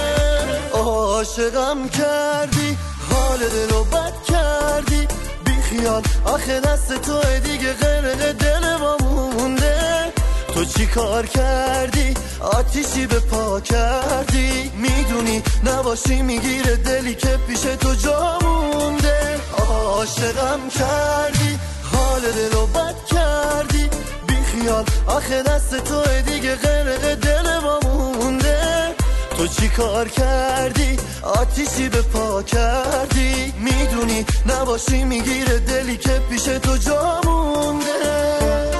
عاشقم 0.73 1.89
کردی 1.89 2.77
حال 3.09 3.37
دلو 3.37 3.83
بد 3.83 4.13
کردی. 4.27 5.07
بیخیال 5.45 6.03
آخه 6.25 6.59
دست 6.59 7.01
تو 7.01 7.39
دیگه 7.43 7.73
غرق 7.73 8.31
دل 8.31 8.75
ما 8.75 8.97
مونده. 8.97 10.13
تو 10.53 10.65
چی 10.65 10.85
کار 10.85 11.25
کردی؟ 11.25 12.13
آتیشی 12.39 13.07
به 13.07 13.19
پا 13.19 13.59
کردی. 13.59 14.71
می‌دونی 14.75 15.43
نباشی 15.65 16.21
می‌گیره 16.21 16.75
دلی 16.75 17.15
که 17.15 17.37
پیش 17.47 17.59
تو 17.61 17.95
جا 17.95 18.39
مونده. 18.41 19.39
عاشقم 19.57 20.59
کردی 20.79 21.59
حال 22.09 22.21
دلو 22.21 22.65
بد 22.65 22.95
کردی. 23.11 23.89
بی 24.27 24.35
خیال 24.35 24.85
آخه 25.07 25.43
دست 25.43 25.75
تو 25.75 26.03
دیگه 26.21 26.55
غرق 26.55 27.15
دل 27.15 27.57
ما 27.63 27.79
مونده. 27.83 28.95
تو 29.37 29.47
چی 29.47 29.69
کار 29.69 30.07
کردی؟ 30.07 30.97
آتیشی 31.23 31.89
به 31.89 32.01
پا 32.01 32.43
کردی. 32.43 33.53
می‌دونی 33.59 34.25
نباشی 34.45 35.03
می‌گیره 35.03 35.59
دلی 35.59 35.97
که 35.97 36.21
پیش 36.29 36.43
تو 36.43 36.77
جا 36.77 37.21
مونده. 37.25 38.78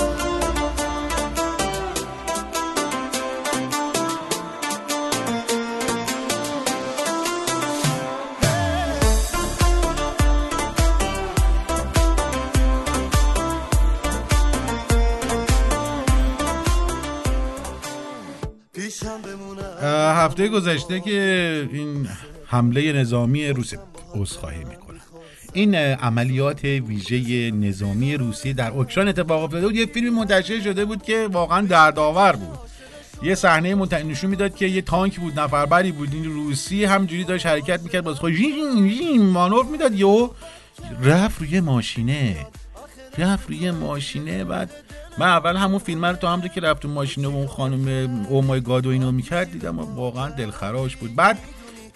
هفته 20.19 20.47
گذشته 20.47 20.99
که 20.99 21.69
این 21.73 22.07
حمله 22.45 22.93
نظامی 22.93 23.47
روسیه 23.47 23.79
عذرخواهی 24.13 24.63
می‌کنم 24.63 24.99
این 25.53 25.75
عملیات 25.75 26.63
ویژه 26.63 27.51
نظامی 27.51 28.17
روسیه 28.17 28.53
در 28.53 28.71
اوکراین 28.71 29.09
اتفاق 29.09 29.43
افتاده 29.43 29.67
بود. 29.67 29.75
یه 29.75 29.85
فیلم 29.85 30.15
منتشر 30.15 30.61
شده 30.61 30.85
بود 30.85 31.03
که 31.03 31.27
واقعا 31.31 31.61
دردآور 31.61 32.35
بود. 32.35 32.57
یه 33.23 33.35
صحنه 33.35 33.75
منت- 33.75 33.93
نشون 33.93 34.29
می‌داد 34.29 34.55
که 34.55 34.65
یه 34.65 34.81
تانک 34.81 35.19
بود 35.19 35.39
نفربری 35.39 35.91
بود. 35.91 36.13
این 36.13 36.25
روسی 36.25 36.85
همجوری 36.85 37.23
داشت 37.23 37.45
حرکت 37.45 37.81
می‌کرد. 37.83 38.03
باز 38.03 38.19
خود 38.19 38.33
مانور 39.19 39.65
می‌داد. 39.65 39.95
یهو 39.95 40.29
رفت 41.03 41.41
روی 41.41 41.59
ماشینه. 41.59 42.47
رفت 43.19 43.49
روی 43.49 43.71
ماشینه 43.71 44.43
بعد 44.43 44.71
من 45.17 45.27
اول 45.27 45.55
همون 45.55 45.79
فیلم 45.79 46.05
رو 46.05 46.15
تو 46.15 46.27
همونطور 46.27 46.49
که 46.49 46.61
رفت 46.61 46.85
ماشینه 46.85 47.27
و 47.27 47.35
اون 47.35 47.47
خانم 47.47 48.25
او 48.29 48.41
مای 48.41 48.61
گاد 48.61 48.85
و 48.85 48.89
اینو 48.89 49.11
می‌کرد 49.11 49.51
دیدم 49.51 49.79
واقعا 49.79 50.29
دلخراش 50.29 50.95
بود. 50.95 51.15
بعد 51.15 51.37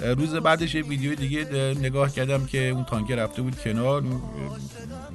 روز 0.03 0.35
بعدش 0.35 0.75
یه 0.75 0.83
ویدیو 0.83 1.15
دیگه 1.15 1.39
اه، 1.39 1.57
نگاه 1.57 2.13
کردم 2.13 2.45
که 2.45 2.69
اون 2.69 2.83
تانکه 2.83 3.15
رفته 3.15 3.41
بود 3.41 3.59
کنار 3.63 4.03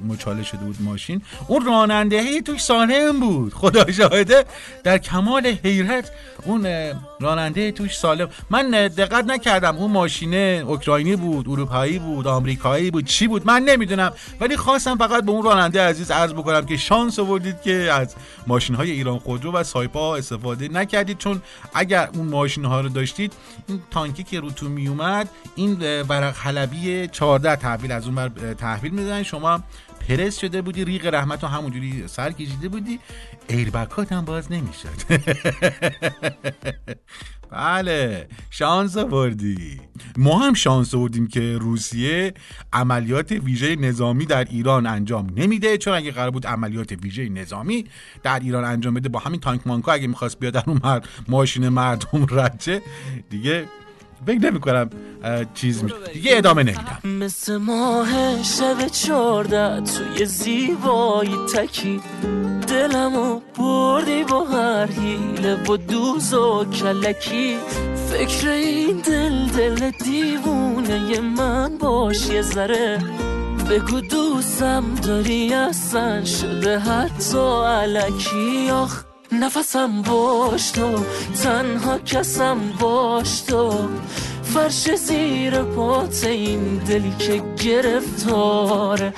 مچاله 0.07 0.43
شده 0.43 0.59
بود 0.59 0.77
ماشین. 0.79 1.21
اون 1.47 1.65
راننده 1.65 2.21
هی 2.21 2.41
توش 2.41 2.61
سالم 2.61 3.19
بود. 3.19 3.53
خدا 3.53 3.91
شاهده. 3.91 4.45
در 4.83 4.97
کمال 4.97 5.47
حیرت 5.63 6.11
اون 6.45 6.67
راننده 7.19 7.71
توش 7.71 7.97
سالم. 7.97 8.29
من 8.49 8.71
دقت 8.71 9.25
نکردم 9.25 9.77
اون 9.77 9.91
ماشینه 9.91 10.63
اوکراینی 10.67 11.15
بود 11.15 11.49
اروپایی 11.49 11.99
بود 11.99 12.27
آمریکایی 12.27 12.91
بود 12.91 13.05
چی 13.05 13.27
بود 13.27 13.47
من 13.47 13.63
نمی‌دونم. 13.63 14.11
ولی 14.39 14.57
خواستم 14.57 14.97
فقط 14.97 15.23
به 15.23 15.31
اون 15.31 15.43
راننده 15.43 15.81
عزیز 15.81 16.11
عرض 16.11 16.33
بکنم 16.33 16.65
که 16.65 16.77
شانس 16.77 17.19
آوردید 17.19 17.61
که 17.61 17.73
از 17.73 18.15
ماشین 18.47 18.75
های 18.75 18.91
ایران 18.91 19.19
خودرو 19.19 19.51
و 19.51 19.63
سایپا 19.63 20.15
استفاده 20.15 20.67
نکردید. 20.67 21.17
چون 21.17 21.41
اگر 21.73 22.09
اون 22.15 22.27
ماشین 22.27 22.65
ها 22.65 22.81
رو 22.81 22.89
داشتید 22.89 23.33
این 23.67 23.81
تانکی 23.91 24.23
که 24.23 24.39
رو 24.39 24.49
می 24.79 24.87
اومد 24.87 25.29
این 25.55 25.73
ورق 26.09 26.35
حلبی 26.37 27.07
14 27.07 27.55
تحویل 27.55 27.91
از 27.91 28.05
اون 28.05 28.15
بر 28.15 28.53
تحویل 28.53 28.91
میدن 28.91 29.23
شما 29.23 29.63
پرس 30.07 30.39
شده 30.39 30.61
بودی 30.61 30.85
ریق 30.85 31.05
رحمت 31.05 31.43
رو 31.43 31.49
همونجوری 31.49 32.07
سر 32.07 32.31
کشیده 32.31 32.69
بودی 32.69 32.99
ایربکات 33.47 34.11
هم 34.11 34.25
باز 34.25 34.51
نمی‌شد. 34.51 34.89
بله 37.51 38.27
شانس 38.49 38.97
آوردی. 38.97 39.81
ما 40.17 40.39
هم 40.39 40.53
شانس 40.53 40.95
آوردیم 40.95 41.27
که 41.27 41.57
روسیه 41.57 42.33
عملیات 42.73 43.31
ویژه 43.31 43.75
نظامی 43.75 44.25
در 44.25 44.43
ایران 44.43 44.85
انجام 44.85 45.27
نمیده. 45.35 45.77
چون 45.77 45.93
اگه 45.93 46.11
قرار 46.11 46.31
بود 46.31 46.47
عملیات 46.47 46.91
ویژه 46.91 47.29
نظامی 47.29 47.85
در 48.23 48.39
ایران 48.39 48.63
انجام 48.63 48.93
بده 48.93 49.09
با 49.09 49.19
همین 49.19 49.39
تانک 49.39 49.67
مانکا 49.67 49.91
اگه 49.91 50.07
می‌خواست 50.07 50.39
بیاد 50.39 50.53
در 50.53 50.63
اون 50.67 50.79
مرد 50.83 51.07
ماشین 51.27 51.69
مردم 51.69 52.25
رد 52.29 52.81
دیگه 53.29 53.65
فکر 54.27 54.39
نمی 54.39 54.59
کنم 54.59 54.89
چیز 55.53 55.83
میشه 55.83 55.95
دیگه 56.13 56.37
ادامه 56.37 56.63
نمیدم. 56.63 56.99
مثل 57.03 57.57
ماه 57.57 58.43
شب 58.43 58.87
چارده 58.87 59.81
توی 59.81 60.25
زیبایی 60.25 61.35
تکی. 61.55 62.01
دلمو 62.67 63.39
بردی 63.57 64.23
با 64.23 64.43
هر 64.43 64.85
حیله 64.85 65.55
با 65.55 65.77
دوز 65.77 66.33
و 66.33 66.65
کلکی. 66.65 67.57
فکر 68.11 68.49
این 68.49 68.97
دل 68.97 69.45
دل 69.45 69.91
دیوونه 70.03 71.19
من 71.19 71.77
باش 71.77 72.29
یه 72.29 72.41
ذره. 72.41 72.99
بگو 73.69 74.01
دوستم 74.01 74.83
داری 74.95 75.53
اصلا 75.53 76.25
شده 76.25 76.79
حتی 76.79 77.37
علکی. 77.65 78.69
آخ 78.69 79.03
نفسم 79.31 80.01
باش 80.01 80.71
تو 80.71 81.05
تنها 81.43 81.99
کسم 81.99 82.57
باش 82.79 83.41
تو. 83.41 83.89
فرش 84.43 84.95
زیر 84.95 85.61
پات 85.63 86.23
این 86.23 86.77
دلی 86.77 87.13
که 87.19 87.43
گرفتاره 87.63 89.13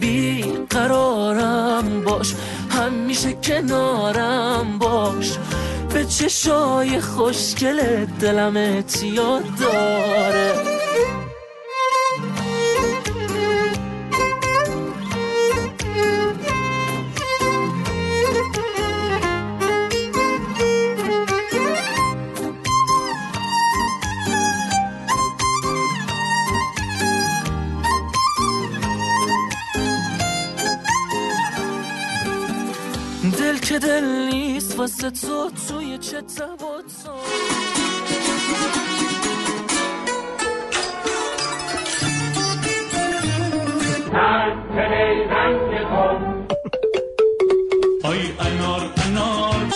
بی 0.00 0.42
قرارم 0.70 2.02
باش 2.04 2.34
همیشه 2.70 3.32
کنارم 3.32 4.78
باش. 4.78 5.38
به 5.94 6.04
چشای 6.04 7.00
خوشگل 7.00 8.04
دلم 8.04 8.56
اتیاد 8.56 9.44
داره. 9.60 10.75
که 33.76 33.86
دل 33.86 34.04
نیست 34.04 34.78
واسه 34.78 35.10
تو 35.10 35.50
توی 35.68 35.98
چه 35.98 36.22
تب 36.22 36.62
و 36.62 36.82
تاب. 37.04 37.26
آی 48.04 48.18
انار 48.40 48.90
انار 49.06 49.66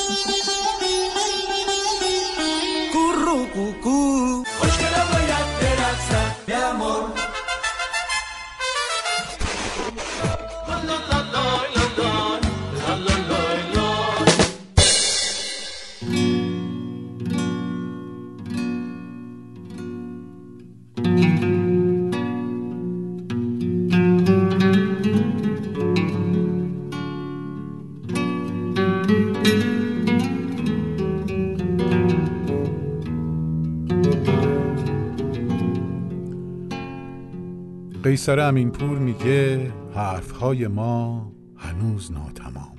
امینپور 38.29 38.99
میگه 38.99 39.73
حرفهای 39.95 40.66
ما 40.66 41.33
هنوز 41.57 42.12
ناتمام. 42.12 42.77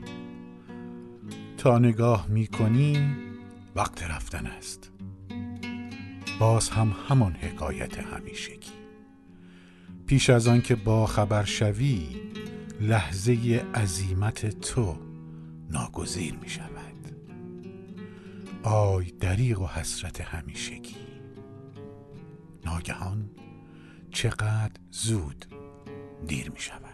تا 1.57 1.79
نگاه 1.79 2.27
می‌کنی 2.27 3.15
وقت 3.75 4.03
رفتن 4.03 4.45
است. 4.45 4.91
باز 6.39 6.69
هم 6.69 6.95
همان 7.07 7.31
حکایت 7.31 7.99
همیشگی. 7.99 8.71
پیش 10.07 10.29
از 10.29 10.47
آن 10.47 10.61
که 10.61 10.75
با 10.75 11.05
خبر 11.05 11.43
شوی 11.43 12.07
لحظه 12.81 13.65
عزیمت 13.73 14.59
تو 14.59 14.95
ناگزیر 15.69 16.33
می 16.41 16.49
شود 16.49 17.15
آی 18.63 19.11
دریغ 19.11 19.61
و 19.61 19.67
حسرت 19.67 20.21
همیشگی. 20.21 20.95
ناگهان 22.65 23.29
چقدر 24.11 24.71
زود 24.91 25.45
دیر 26.27 26.51
می 26.51 26.59
شود. 26.59 26.91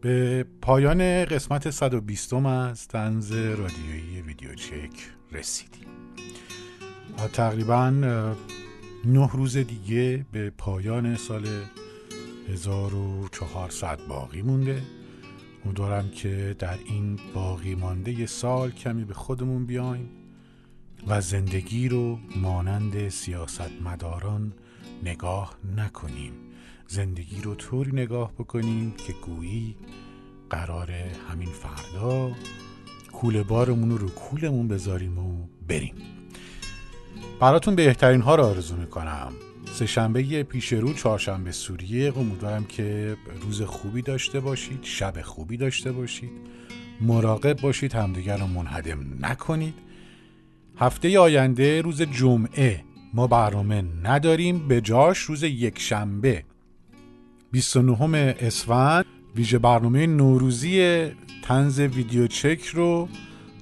به 0.00 0.46
پایان 0.62 1.24
قسمت 1.24 1.70
120 1.70 2.32
از 2.32 2.88
تنز 2.88 3.32
رادیویی 3.32 4.22
ویدیو 4.22 4.54
چک 4.54 5.10
رسیدیم. 5.32 5.86
تقریبا 7.32 7.90
نه 9.04 9.30
روز 9.32 9.56
دیگه 9.56 10.26
به 10.32 10.50
پایان 10.50 11.16
سال 11.16 11.46
1400 12.48 13.98
باقی 14.08 14.42
مونده. 14.42 14.82
امیدوارم 15.64 16.10
که 16.10 16.56
در 16.58 16.78
این 16.84 17.18
باقی 17.34 17.74
مانده 17.74 18.26
سال 18.26 18.70
کمی 18.70 19.04
به 19.04 19.14
خودمون 19.14 19.66
بیایم 19.66 20.08
و 21.06 21.20
زندگی 21.20 21.88
رو 21.88 22.18
مانند 22.36 23.08
سیاستمداران 23.08 24.52
نگاه 25.02 25.54
نکنیم. 25.76 26.32
زندگی 26.88 27.40
رو 27.42 27.54
طوری 27.54 27.92
نگاه 27.92 28.32
بکنیم 28.32 28.94
که 29.06 29.12
گویی 29.12 29.76
قرار 30.50 30.90
همین 31.30 31.48
فردا 31.48 32.32
کوله 33.12 33.42
بارمون 33.42 33.90
رو 33.90 33.98
رو 33.98 34.08
کولمون 34.08 34.68
بذاریم 34.68 35.18
و 35.18 35.46
بریم. 35.68 35.94
براتون 37.40 37.74
بهترین 37.74 38.20
ها 38.20 38.34
رو 38.34 38.44
آرزو 38.44 38.76
می‌کنم. 38.76 39.32
سه 39.72 39.86
شنبه 39.86 40.42
پیش 40.42 40.72
رو 40.72 40.92
چهارشنبه 40.92 41.52
سوریه 41.52 42.18
امیدوارم 42.18 42.64
که 42.64 43.16
روز 43.42 43.62
خوبی 43.62 44.02
داشته 44.02 44.40
باشید 44.40 44.78
شب 44.82 45.22
خوبی 45.22 45.56
داشته 45.56 45.92
باشید. 45.92 46.30
مراقب 47.00 47.60
باشید 47.60 47.92
همدیگر 47.92 48.36
رو 48.36 48.46
منهدم 48.46 48.98
نکنید. 49.20 49.74
هفته 50.78 51.18
آینده 51.18 51.82
روز 51.82 52.02
جمعه. 52.02 52.84
ما 53.14 53.26
برنامه 53.26 53.84
نداریم 54.02 54.68
به 54.68 54.80
جاش 54.80 55.18
روز 55.18 55.42
یک 55.42 55.78
شنبه 55.78 56.44
29 57.50 58.36
اسفند 58.40 59.04
ویژه 59.36 59.58
برنامه 59.58 60.06
نوروزی 60.06 61.06
تنز 61.42 61.80
ویدیو 61.80 62.26
چک 62.26 62.66
رو 62.66 63.08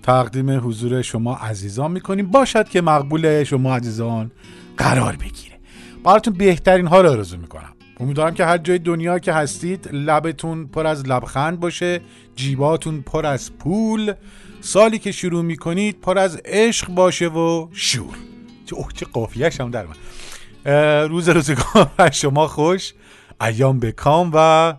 تقدیم 0.02 0.68
حضور 0.68 1.02
شما 1.02 1.34
عزیزان 1.36 1.90
می‌کنیم. 1.90 2.26
باشد 2.26 2.68
که 2.68 2.80
مقبول 2.80 3.44
شما 3.44 3.76
عزیزان 3.76 4.30
قرار 4.76 5.16
بگیره. 5.16 5.58
براتون 6.04 6.34
بهترین 6.34 6.86
ها 6.86 7.00
رو 7.00 7.10
آرزو 7.10 7.36
می‌کنم. 7.36 7.72
امیدوارم 8.00 8.34
که 8.34 8.44
هر 8.44 8.58
جای 8.58 8.78
دنیا 8.78 9.18
که 9.18 9.32
هستید 9.32 9.88
لبتون 9.92 10.66
پر 10.66 10.86
از 10.86 11.06
لبخند 11.06 11.60
باشه 11.60 12.00
جیباتون 12.36 13.00
پر 13.00 13.26
از 13.26 13.52
پول. 13.52 14.12
سالی 14.60 14.98
که 14.98 15.12
شروع 15.12 15.42
می‌کنید 15.42 16.00
پر 16.00 16.18
از 16.18 16.40
عشق 16.44 16.88
باشه 16.88 17.28
و 17.28 17.68
شور. 17.72 18.29
اوه 18.74 18.92
چه 18.94 19.06
قافیهش 19.06 19.60
هم 19.60 19.70
در 19.70 19.86
من 19.86 19.96
روز 21.08 21.28
روزگار 21.28 22.10
شما 22.12 22.48
خوش. 22.48 22.94
ایام 23.40 23.80
بکام 23.80 24.30
و 24.34 24.74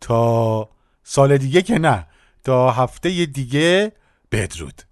تا 0.00 0.68
سال 1.04 1.38
دیگه 1.38 1.62
که 1.62 1.78
نه 1.78 2.06
تا 2.44 2.70
هفته 2.70 3.26
دیگه 3.26 3.92
بدرود. 4.32 4.82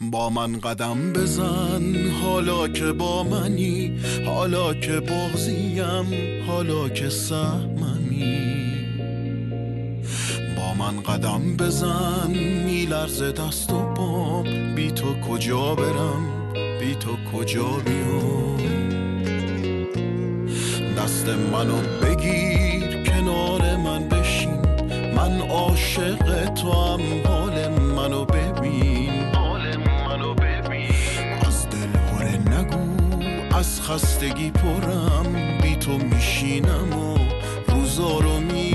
با 0.00 0.30
من 0.30 0.60
قدم 0.60 1.12
بزن 1.12 2.10
حالا 2.22 2.68
که 2.68 2.92
با 2.92 3.22
منی 3.22 4.00
حالا 4.26 4.74
که 4.74 5.00
بغزیم 5.00 6.44
حالا 6.46 6.88
که 6.88 7.08
سهممی. 7.08 8.46
با 10.56 10.74
من 10.74 11.00
قدم 11.02 11.56
بزن 11.56 12.30
میلرزه 12.64 13.32
دست 13.32 13.72
و 13.72 13.94
پام 13.94 14.74
بی 14.74 14.90
تو 14.92 15.20
کجا 15.20 15.74
برم؟ 15.74 16.45
بی 16.86 16.94
تو 16.94 17.16
کجا 17.32 17.64
بیام؟ 17.64 18.56
دست 20.98 21.28
منو 21.28 21.76
بگیر 22.02 23.02
کنار 23.02 23.76
من 23.76 24.08
بشین. 24.08 24.60
من 25.16 25.40
عاشق 25.40 26.44
تو 26.54 26.72
هم 26.72 27.00
حال 27.26 27.68
منو 27.68 28.24
ببین. 28.24 29.12
از 31.46 31.68
دل 31.70 31.98
هره 31.98 32.58
نگو 32.60 33.56
از 33.56 33.82
خستگی 33.82 34.50
پرم. 34.50 35.58
بی 35.62 35.76
تو 35.76 35.92
میشینم 35.98 36.92
و 36.92 37.18
روزا 37.68 38.18
رو 38.18 38.40
میشمرم 38.40 38.65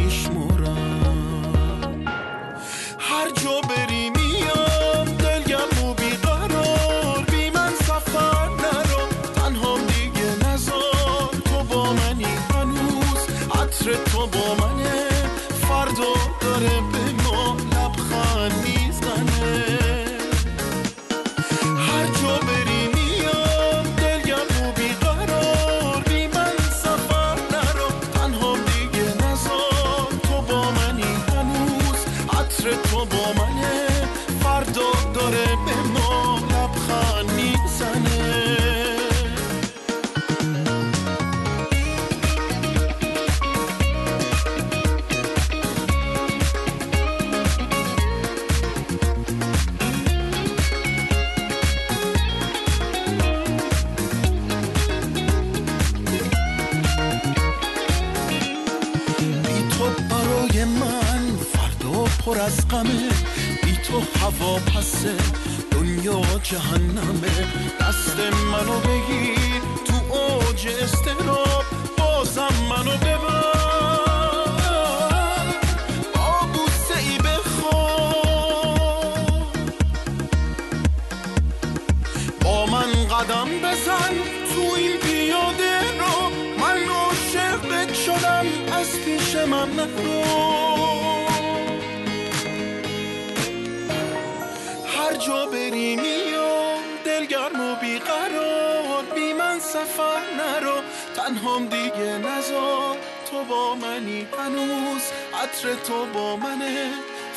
سفر 99.81 100.21
نرو. 100.37 100.81
تنهام 101.15 101.67
دیگه 101.67 102.17
نزار 102.17 102.97
تو 103.31 103.43
با 103.43 103.75
منی 103.75 104.27
هنوز. 104.37 105.01
عطر 105.43 105.73
تو 105.73 106.05
با 106.05 106.35
منه. 106.35 106.91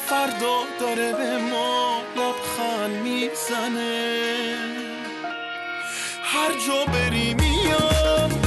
فردا 0.06 0.60
داره 0.80 1.12
به 1.12 1.38
ما 1.38 2.02
لبخند 2.16 3.02
می‌زنه. 3.02 4.56
هر 6.22 6.52
جا 6.66 6.84
بری 6.92 7.34
میام. 7.34 8.43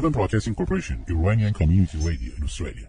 Seven 0.00 0.12
Broadcasting 0.12 0.54
Corporation, 0.54 1.04
Iranian 1.10 1.52
Community 1.52 1.98
Radio 1.98 2.32
in 2.38 2.42
Australia. 2.42 2.88